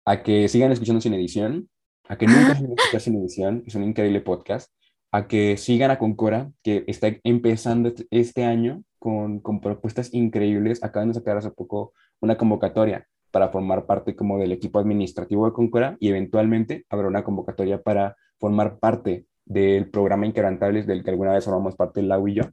[0.07, 1.69] A que sigan escuchando Sin Edición,
[2.09, 4.73] a que nunca se escuchar Sin Edición, es un increíble podcast,
[5.11, 10.83] a que sigan a Concora, que está empezando este, este año con, con propuestas increíbles.
[10.83, 15.53] Acaban de sacar hace poco una convocatoria para formar parte como del equipo administrativo de
[15.53, 21.33] Concora y eventualmente habrá una convocatoria para formar parte del programa Inquebrantables del que alguna
[21.33, 22.45] vez formamos parte Lau y yo.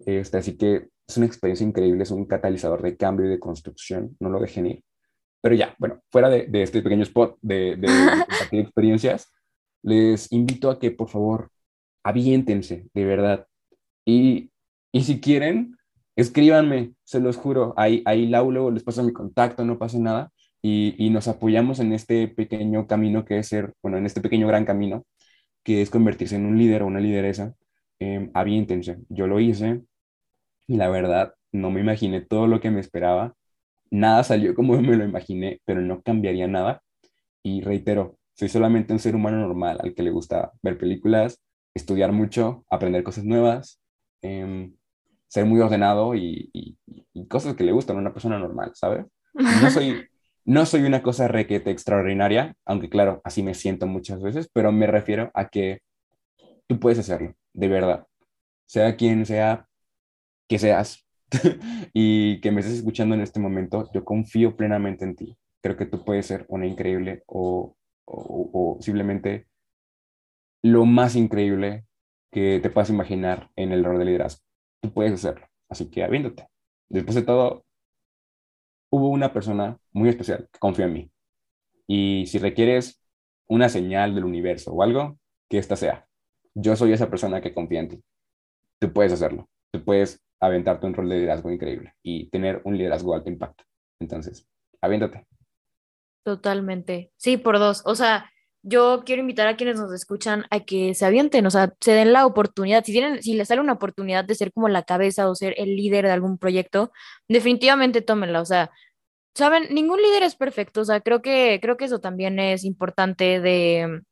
[0.00, 4.16] Este, así que es una experiencia increíble, es un catalizador de cambio y de construcción,
[4.18, 4.84] no lo dejen ir.
[5.40, 7.88] Pero ya, bueno, fuera de, de este pequeño spot de, de,
[8.50, 9.30] de experiencias,
[9.82, 11.50] les invito a que por favor
[12.02, 13.46] aviéntense, de verdad.
[14.06, 14.50] Y,
[14.90, 15.76] y si quieren,
[16.16, 20.32] escríbanme, se los juro, ahí, ahí Lau luego les paso mi contacto, no pasa nada,
[20.62, 24.46] y, y, nos apoyamos en este pequeño camino que es ser, bueno, en este pequeño
[24.48, 25.04] gran camino
[25.64, 27.54] que es convertirse en un líder o una lideresa,
[28.00, 28.98] eh, aviéntense.
[29.08, 29.82] Yo lo hice
[30.66, 33.34] y la verdad no me imaginé todo lo que me esperaba.
[33.90, 36.82] Nada salió como me lo imaginé, pero no cambiaría nada.
[37.42, 41.40] Y reitero, soy solamente un ser humano normal al que le gusta ver películas,
[41.74, 43.80] estudiar mucho, aprender cosas nuevas,
[44.22, 44.74] em,
[45.34, 46.78] ser muy ordenado y,
[47.28, 49.04] cosas que le gustan a una persona normal, ¿sabes?
[49.34, 50.06] No soy,
[50.44, 54.86] no soy una cosa requete extraordinaria, aunque claro, así me siento muchas veces, pero me
[54.86, 55.80] refiero a que
[56.68, 58.06] tú puedes hacerlo, de verdad.
[58.66, 59.66] Sea quien sea
[60.48, 61.04] que seas
[61.92, 65.36] y que me estés escuchando en este momento, yo confío plenamente en ti.
[65.60, 67.74] Creo que tú puedes ser una increíble o,
[68.04, 69.48] o, simplemente
[70.62, 71.86] lo más increíble
[72.30, 74.43] que te puedas imaginar en el rol de liderazgo.
[74.92, 76.46] Puedes hacerlo, así que aviéndote.
[76.88, 77.64] Después de todo,
[78.90, 81.10] hubo una persona muy especial que confió en mí.
[81.86, 83.02] Y si requieres
[83.46, 85.18] una señal del universo o algo,
[85.48, 86.06] que esta sea.
[86.54, 88.04] Yo soy esa persona que confía en ti.
[88.78, 89.48] Tú puedes hacerlo.
[89.72, 93.64] Tú puedes aventarte un rol de liderazgo increíble y tener un liderazgo de alto impacto.
[94.00, 94.46] Entonces,
[94.80, 95.26] aviéntate.
[96.22, 97.12] Totalmente.
[97.16, 97.82] Sí, por dos.
[97.86, 98.30] O sea,
[98.64, 102.12] yo quiero invitar a quienes nos escuchan a que se avienten, o sea, se den
[102.14, 102.82] la oportunidad.
[102.84, 105.76] Si tienen, si les sale una oportunidad de ser como la cabeza o ser el
[105.76, 106.90] líder de algún proyecto,
[107.28, 108.40] definitivamente tómenla.
[108.40, 108.70] O sea,
[109.34, 110.80] saben, ningún líder es perfecto.
[110.80, 114.02] O sea, creo que, creo que eso también es importante de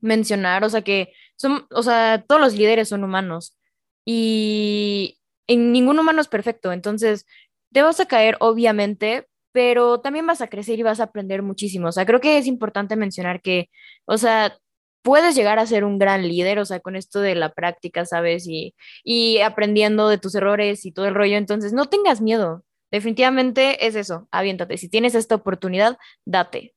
[0.00, 0.64] mencionar.
[0.64, 3.56] O sea, que son, o sea, todos los líderes son humanos
[4.04, 6.72] y en ningún humano es perfecto.
[6.72, 7.26] Entonces,
[7.72, 11.88] te vas a caer, obviamente, pero también vas a crecer y vas a aprender muchísimo.
[11.88, 13.70] O sea, creo que es importante mencionar que,
[14.04, 14.58] o sea,
[15.00, 18.46] puedes llegar a ser un gran líder, o sea, con esto de la práctica, ¿sabes?
[18.46, 21.38] Y, y aprendiendo de tus errores y todo el rollo.
[21.38, 22.66] Entonces, no tengas miedo.
[22.90, 24.76] Definitivamente es eso, aviéntate.
[24.76, 25.96] Si tienes esta oportunidad,
[26.26, 26.74] date.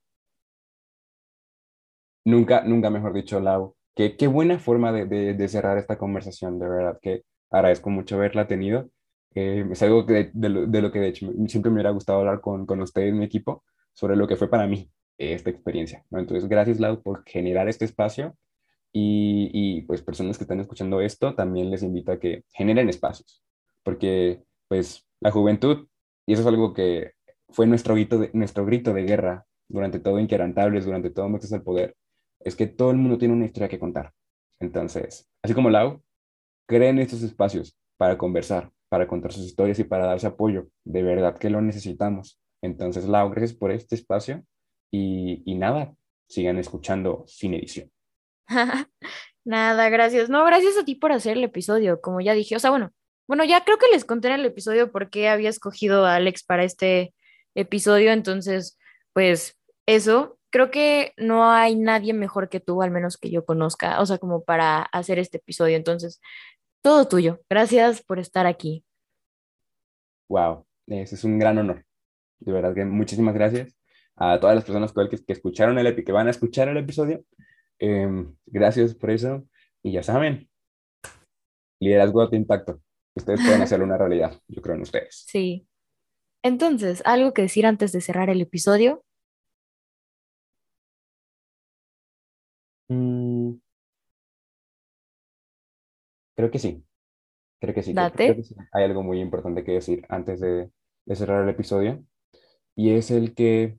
[2.24, 3.76] Nunca, nunca mejor dicho, Lau.
[3.94, 8.16] Qué, qué buena forma de, de, de cerrar esta conversación, de verdad, que agradezco mucho
[8.16, 8.90] haberla tenido
[9.36, 12.20] eh, es algo que de, lo, de, lo, que de hecho siempre me hubiera gustado
[12.20, 13.64] hablar con, con ustedes, mi equipo,
[13.94, 16.06] sobre lo que fue para mí esta experiencia.
[16.10, 16.20] ¿no?
[16.20, 18.36] Entonces, gracias, Lau, por generar este espacio.
[18.92, 23.44] Y, y, pues personas que están escuchando esto, también les invito a que generen espacios,
[23.84, 25.88] porque pues la juventud,
[26.26, 27.12] y eso es algo que
[27.50, 31.62] fue nuestro grito de, nuestro grito de guerra durante todo Inquebrantables, durante todo Metes al
[31.62, 31.96] Poder,
[32.40, 34.12] es que todo el mundo tiene una historia que contar.
[34.60, 36.02] Entonces, así como Lau,
[36.68, 40.68] creen estos espacios para conversar, para contar sus historias y para darse apoyo.
[40.84, 42.42] De verdad que lo necesitamos.
[42.62, 44.44] Entonces, Lau, gracias por este espacio
[44.92, 45.96] y, y nada,
[46.28, 47.92] sigan escuchando sin edición.
[49.46, 50.30] nada, gracias.
[50.30, 52.56] No, gracias a ti por hacer el episodio, como ya dije.
[52.56, 52.92] O sea, bueno,
[53.28, 56.44] bueno, ya creo que les conté en el episodio por qué había escogido a Alex
[56.44, 57.14] para este
[57.56, 58.12] episodio.
[58.12, 58.80] Entonces,
[59.14, 64.02] pues eso, creo que no hay nadie mejor que tú, al menos que yo conozca,
[64.02, 65.76] o sea, como para hacer este episodio.
[65.76, 66.22] Entonces,
[66.82, 67.42] todo tuyo.
[67.50, 68.86] Gracias por estar aquí.
[70.30, 71.86] Wow, ese es un gran honor.
[72.40, 73.76] De verdad que muchísimas gracias
[74.16, 77.24] a todas las personas que, que escucharon el episodio, que van a escuchar el episodio.
[77.80, 79.48] Em, gracias por eso.
[79.82, 80.50] Y ya saben,
[81.80, 82.82] liderazgo de impacto.
[83.16, 84.40] Ustedes pueden hacerlo una realidad.
[84.48, 85.26] Yo creo en ustedes.
[85.28, 85.68] Sí.
[86.44, 89.04] Entonces, ¿algo que decir antes de cerrar el episodio?
[92.90, 93.39] Mm.
[96.40, 96.86] Creo que sí.
[97.60, 97.94] Creo que sí.
[98.72, 100.72] Hay algo muy importante que decir antes de,
[101.14, 102.02] cerrar el episodio.
[102.78, 103.78] Y es el que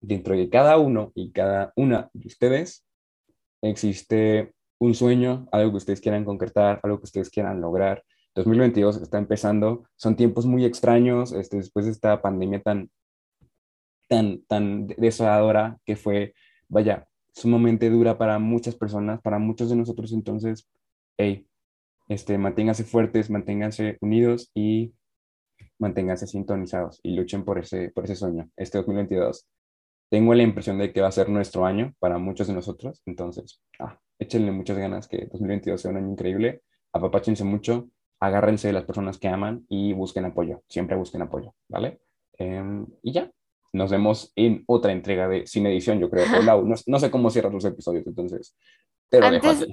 [0.00, 2.84] dentro de cada uno y cada una de ustedes
[3.62, 8.02] existe un sueño, algo que ustedes quieran concretar, algo que ustedes quieran lograr.
[8.34, 12.90] 2022 está empezando, son tiempos muy extraños, este, después de esta pandemia tan,
[14.08, 16.34] tan, tan desoladora que fue,
[16.66, 20.12] vaya, sumamente dura para muchas personas, para muchos de nosotros.
[20.12, 20.68] Entonces,
[21.16, 21.47] hey,
[22.08, 24.94] este, manténganse fuertes, manténganse unidos y
[25.78, 28.50] manténganse sintonizados y luchen por ese, por ese sueño.
[28.56, 29.46] Este 2022
[30.10, 33.60] tengo la impresión de que va a ser nuestro año para muchos de nosotros, entonces,
[33.78, 37.88] ah, échenle muchas ganas que 2022 sea un año increíble, apapáchense mucho,
[38.20, 42.00] agárrense de las personas que aman y busquen apoyo, siempre busquen apoyo, ¿vale?
[42.38, 43.30] Em, y ya,
[43.72, 46.24] nos vemos en otra entrega de Sin Edición, yo creo.
[46.42, 48.56] no, no, sé cómo cierran los episodios, entonces,
[49.10, 49.66] pero Antes,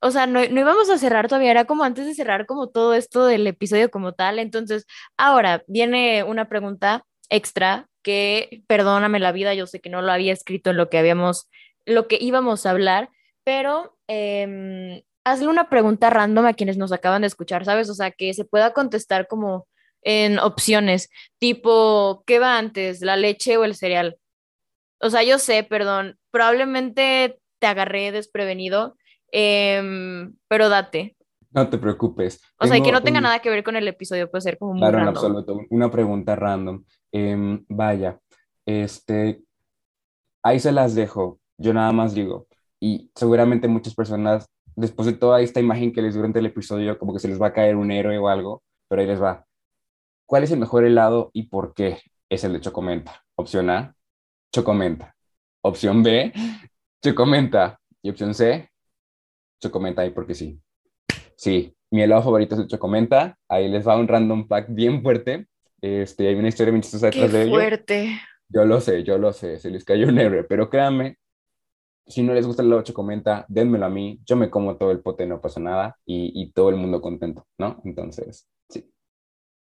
[0.00, 2.94] o sea, no, no, íbamos a cerrar todavía, era como antes de cerrar como todo
[2.94, 4.38] esto del episodio como tal.
[4.38, 4.86] Entonces,
[5.16, 10.32] ahora viene una pregunta extra que, perdóname la vida, yo sé que no lo había
[10.32, 11.50] escrito en lo que habíamos,
[11.86, 13.10] lo que íbamos a hablar,
[13.44, 17.90] pero eh, hazle una pregunta random a quienes nos acaban de escuchar, ¿sabes?
[17.90, 19.66] O sea, que se pueda contestar como
[20.02, 24.18] en opciones, tipo, ¿qué va antes, la leche o el cereal?
[25.00, 28.96] O sea, yo sé, perdón, probablemente te agarré desprevenido,
[29.32, 31.16] em, pero date.
[31.50, 32.42] No te preocupes.
[32.58, 34.80] O sea, que no tenga nada que ver con el episodio, puede ser como muy
[34.80, 35.60] claro, en absoluto.
[35.70, 36.84] Una pregunta random.
[37.10, 38.18] Em, vaya,
[38.66, 39.42] este,
[40.42, 41.40] ahí se las dejo.
[41.56, 42.46] Yo nada más digo,
[42.80, 47.12] y seguramente muchas personas, después de toda esta imagen que les durante el episodio, como
[47.12, 49.44] que se les va a caer un héroe o algo, pero ahí les va.
[50.26, 51.98] ¿Cuál es el mejor helado y por qué?
[52.28, 53.24] Es el de Chocomenta.
[53.34, 53.94] Opción A,
[54.52, 55.16] Chocomenta.
[55.62, 56.32] Opción B,
[57.02, 57.80] Chocomenta.
[58.00, 58.70] Y opción C,
[59.60, 60.60] Chocomenta y porque sí.
[61.36, 63.38] Sí, mi helado favorito es el Chocomenta.
[63.48, 65.48] Ahí les va un random pack bien fuerte.
[65.80, 67.70] Este, hay una historia bien chistosa detrás de ello.
[67.70, 68.20] fuerte.
[68.48, 71.18] Yo lo sé, yo lo sé, se les cayó un héroe, pero créanme,
[72.06, 75.00] si no les gusta el helado Chocomenta, denmelo a mí, yo me como todo el
[75.00, 77.80] pote, no pasa nada, y, y todo el mundo contento, ¿no?
[77.84, 78.90] Entonces, sí.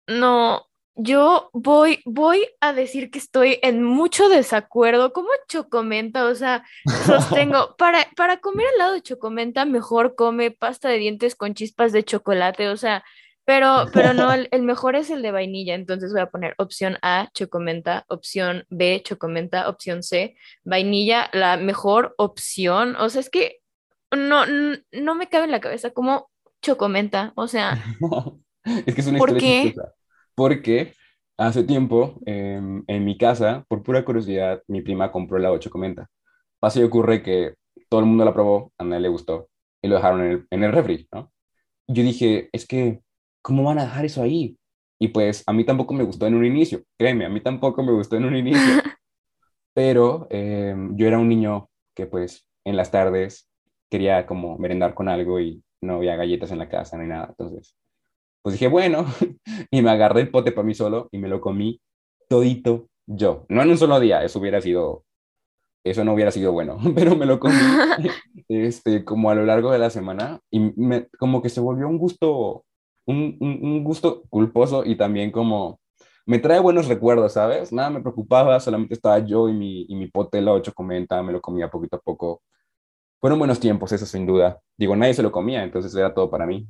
[0.09, 5.13] No, yo voy, voy a decir que estoy en mucho desacuerdo.
[5.13, 6.27] ¿Cómo chocomenta?
[6.27, 6.65] O sea,
[7.07, 11.93] sostengo, para, para comer al lado de chocomenta, mejor come pasta de dientes con chispas
[11.93, 12.69] de chocolate.
[12.69, 13.05] O sea,
[13.45, 15.75] pero, pero no, el, mejor es el de vainilla.
[15.75, 22.15] Entonces voy a poner opción A, chocomenta, opción B, chocomenta, opción C, vainilla, la mejor
[22.19, 22.97] opción.
[22.97, 23.61] O sea, es que
[24.11, 26.31] no, no, me cabe en la cabeza como
[26.61, 27.33] chocomenta.
[27.35, 27.83] O sea,
[28.87, 29.75] es que es una ¿por qué?
[30.35, 30.95] Porque
[31.37, 36.09] hace tiempo em, en mi casa, por pura curiosidad, mi prima compró la 8 comenta.
[36.61, 37.55] Pasa y ocurre que
[37.89, 39.49] todo el mundo la probó, a nadie le gustó
[39.83, 41.33] y lo dejaron en el, en el refri, ¿no?
[41.89, 43.01] Yo dije, es que,
[43.43, 44.57] ¿cómo van a dejar eso ahí?
[45.01, 47.93] Y pues a mí tampoco me gustó en un inicio, créeme, a mí tampoco me
[47.93, 48.61] gustó en un inicio.
[49.75, 53.49] Pero em, yo era un niño que pues en las tardes
[53.91, 57.29] quería como merendar con algo y no había galletas en la casa ni nada.
[57.31, 57.77] Entonces
[58.43, 59.07] pues dije, bueno,
[59.71, 61.81] y me agarré el pote para mí solo y me lo comí
[62.29, 63.47] todito yo.
[63.49, 65.05] No en un solo día, eso hubiera sido,
[65.85, 67.55] eso no hubiera sido bueno, pero me lo comí
[68.49, 71.99] este, como a lo largo de la semana y me, como que se volvió un
[71.99, 72.65] gusto,
[73.07, 75.81] un, un, gusto culposo y también como
[76.27, 77.73] me trae buenos recuerdos, ¿sabes?
[77.73, 81.33] Nada me preocupaba, solamente estaba yo y mi, y mi pote, la ocho comenta, me
[81.33, 82.43] lo comía poquito a poco.
[83.21, 84.61] Fueron buenos tiempos, eso sin duda.
[84.77, 86.67] Digo, nadie se lo comía, entonces era todo para mí.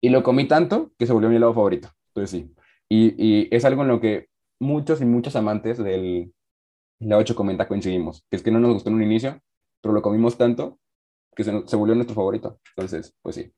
[0.00, 1.88] Y lo comí tanto que se volvió mi helado favorito.
[2.08, 2.54] Entonces sí.
[2.88, 4.28] Y, y es algo en lo que
[4.60, 6.32] muchos y muchos amantes del
[7.00, 9.40] la 8 comenta coincidimos, que es que no nos gustó en un inicio,
[9.80, 10.78] pero lo comimos tanto
[11.36, 12.58] que se, se volvió nuestro favorito.
[12.70, 13.52] Entonces, pues sí.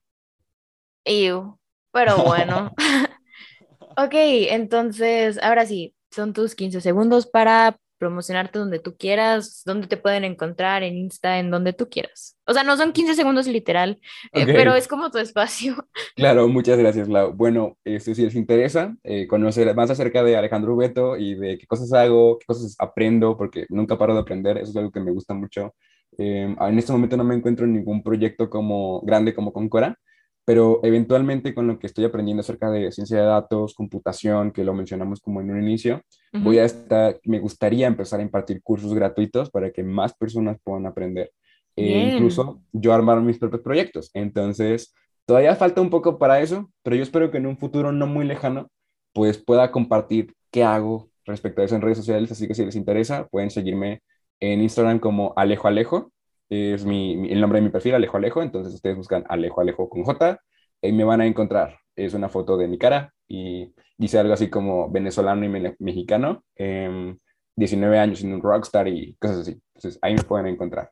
[1.05, 1.59] Ew,
[1.93, 2.73] pero bueno.
[3.97, 9.99] ok, entonces, ahora sí, son tus 15 segundos para promocionarte donde tú quieras, donde te
[9.99, 12.39] pueden encontrar, en Insta, en donde tú quieras.
[12.47, 14.01] O sea, no son 15 segundos literal,
[14.33, 15.77] eh, pero es como tu espacio.
[16.17, 17.33] Claro, muchas gracias, Lau.
[17.33, 21.67] Bueno, este, si les interesa eh, conocer más acerca de Alejandro Beto y de qué
[21.67, 25.13] cosas hago, qué cosas aprendo, porque nunca paro de aprender, eso es algo que me
[25.13, 25.75] gusta mucho.
[26.19, 29.99] Eh, en este momento no me encuentro en ningún proyecto como grande como Concora,
[30.45, 34.75] pero eventualmente con lo que estoy aprendiendo acerca de ciencia de datos, computación, que lo
[34.75, 39.51] mencionamos como en un inicio, voy a estar, me gustaría empezar a impartir cursos gratuitos
[39.51, 41.31] para que más personas puedan aprender.
[41.77, 44.11] E incluso yo armar mis propios proyectos.
[44.13, 44.93] Entonces,
[45.25, 48.25] todavía falta un poco para eso, pero yo espero que en un futuro no muy
[48.25, 48.69] lejano,
[49.13, 52.31] pues pueda compartir qué hago respecto a eso en redes sociales.
[52.33, 54.03] Así que si les interesa, pueden seguirme
[54.41, 56.13] en Instagram como Alejo Alejo
[56.51, 60.03] es mi, el nombre de mi perfil, Alejo Alejo, entonces ustedes buscan Alejo Alejo con
[60.03, 60.41] J
[60.83, 61.79] y me van a encontrar.
[61.95, 67.97] Es una foto de mi cara y dice algo así como venezolano y mexicano, 19
[67.97, 69.61] em, años en un rockstar y cosas así.
[69.75, 70.91] Entonces ahí me pueden encontrar.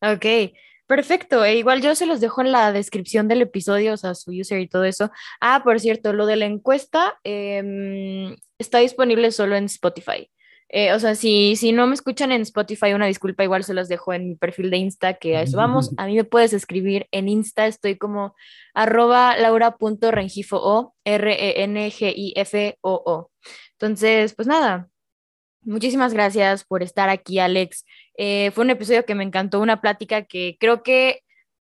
[0.00, 0.54] Ok,
[0.86, 1.44] perfecto.
[1.44, 4.60] E igual yo se los dejo en la descripción del episodio, o sea, su user
[4.60, 5.10] y todo eso.
[5.40, 10.30] Ah, por cierto, lo de la encuesta em, está disponible solo en Spotify.
[10.68, 13.88] Eh, o sea, si, si no me escuchan en Spotify, una disculpa, igual se los
[13.88, 15.92] dejo en mi perfil de Insta, que a eso vamos.
[15.98, 18.34] A mí me puedes escribir en Insta, estoy como
[18.74, 22.10] arroba laura.rengifo, R-E-N-G-I-F-O-O.
[23.72, 24.88] Entonces, pues nada,
[25.62, 27.84] muchísimas gracias por estar aquí, Alex.
[28.16, 31.20] Eh, fue un episodio que me encantó, una plática que creo que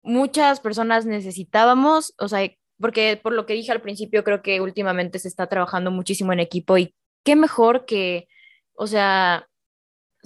[0.03, 2.49] muchas personas necesitábamos, o sea,
[2.81, 6.41] porque por lo que dije al principio, creo que últimamente se está trabajando muchísimo en
[6.41, 6.95] equipo y
[7.25, 8.29] qué mejor que
[8.77, 9.47] o sea,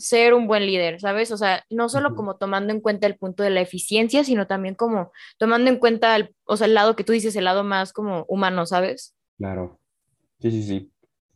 [0.00, 1.30] ser un buen líder, ¿sabes?
[1.30, 4.74] O sea, no solo como tomando en cuenta el punto de la eficiencia, sino también
[4.74, 7.92] como tomando en cuenta, el, o sea, el lado que tú dices, el lado más
[7.92, 9.14] como humano, ¿sabes?
[9.36, 9.78] Claro.
[10.40, 10.92] Sí, sí, sí.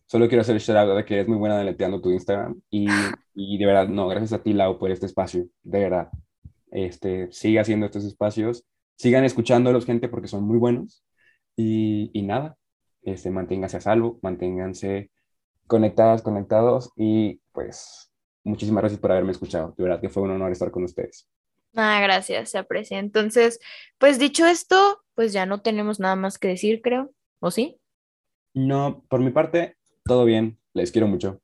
[0.06, 2.86] Solo quiero hacer el algo de que eres muy buena deleteando tu Instagram y,
[3.34, 6.08] y, de verdad, no, gracias a ti, Lau, por este espacio, de verdad.
[6.70, 8.64] Este, sigue haciendo estos espacios,
[8.96, 11.04] sigan escuchándolos, gente, porque son muy buenos
[11.56, 12.56] y, y nada,
[13.02, 15.10] este, manténganse a salvo, manténganse
[15.66, 18.12] conectadas, conectados y pues
[18.44, 19.74] muchísimas gracias por haberme escuchado.
[19.76, 21.28] De verdad que fue un honor estar con ustedes.
[21.74, 22.98] Ah, gracias, se aprecia.
[22.98, 23.58] Entonces,
[23.98, 27.12] pues dicho esto, pues ya no tenemos nada más que decir, creo.
[27.40, 27.80] ¿O sí?
[28.54, 30.58] No, por mi parte, todo bien.
[30.72, 31.40] Les quiero mucho.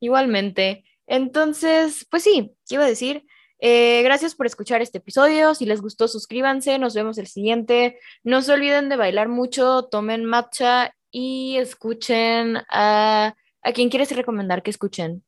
[0.00, 0.84] Igualmente.
[1.06, 3.24] Entonces, pues sí, ¿qué iba a decir?
[3.60, 5.54] Eh, gracias por escuchar este episodio.
[5.54, 6.78] Si les gustó, suscríbanse.
[6.78, 7.98] Nos vemos el siguiente.
[8.22, 13.34] No se olviden de bailar mucho, tomen matcha y escuchen a...
[13.62, 15.24] ¿A quién quieres recomendar que escuchen?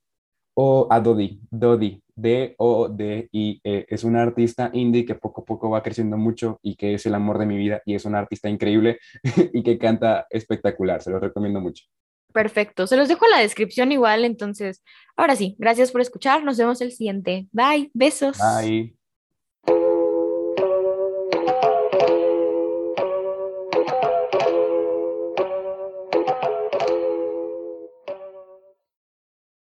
[0.55, 3.87] O a Dodi, Dodi, D-O-D-I-E.
[3.89, 7.15] Es una artista indie que poco a poco va creciendo mucho y que es el
[7.15, 8.99] amor de mi vida y es una artista increíble
[9.53, 11.03] y que canta espectacular.
[11.03, 11.85] Se lo recomiendo mucho.
[12.33, 14.85] Perfecto, se los dejo en la descripción igual, entonces,
[15.17, 17.49] ahora sí, gracias por escuchar, nos vemos el siguiente.
[17.51, 18.39] Bye, besos.
[18.39, 19.00] Bye.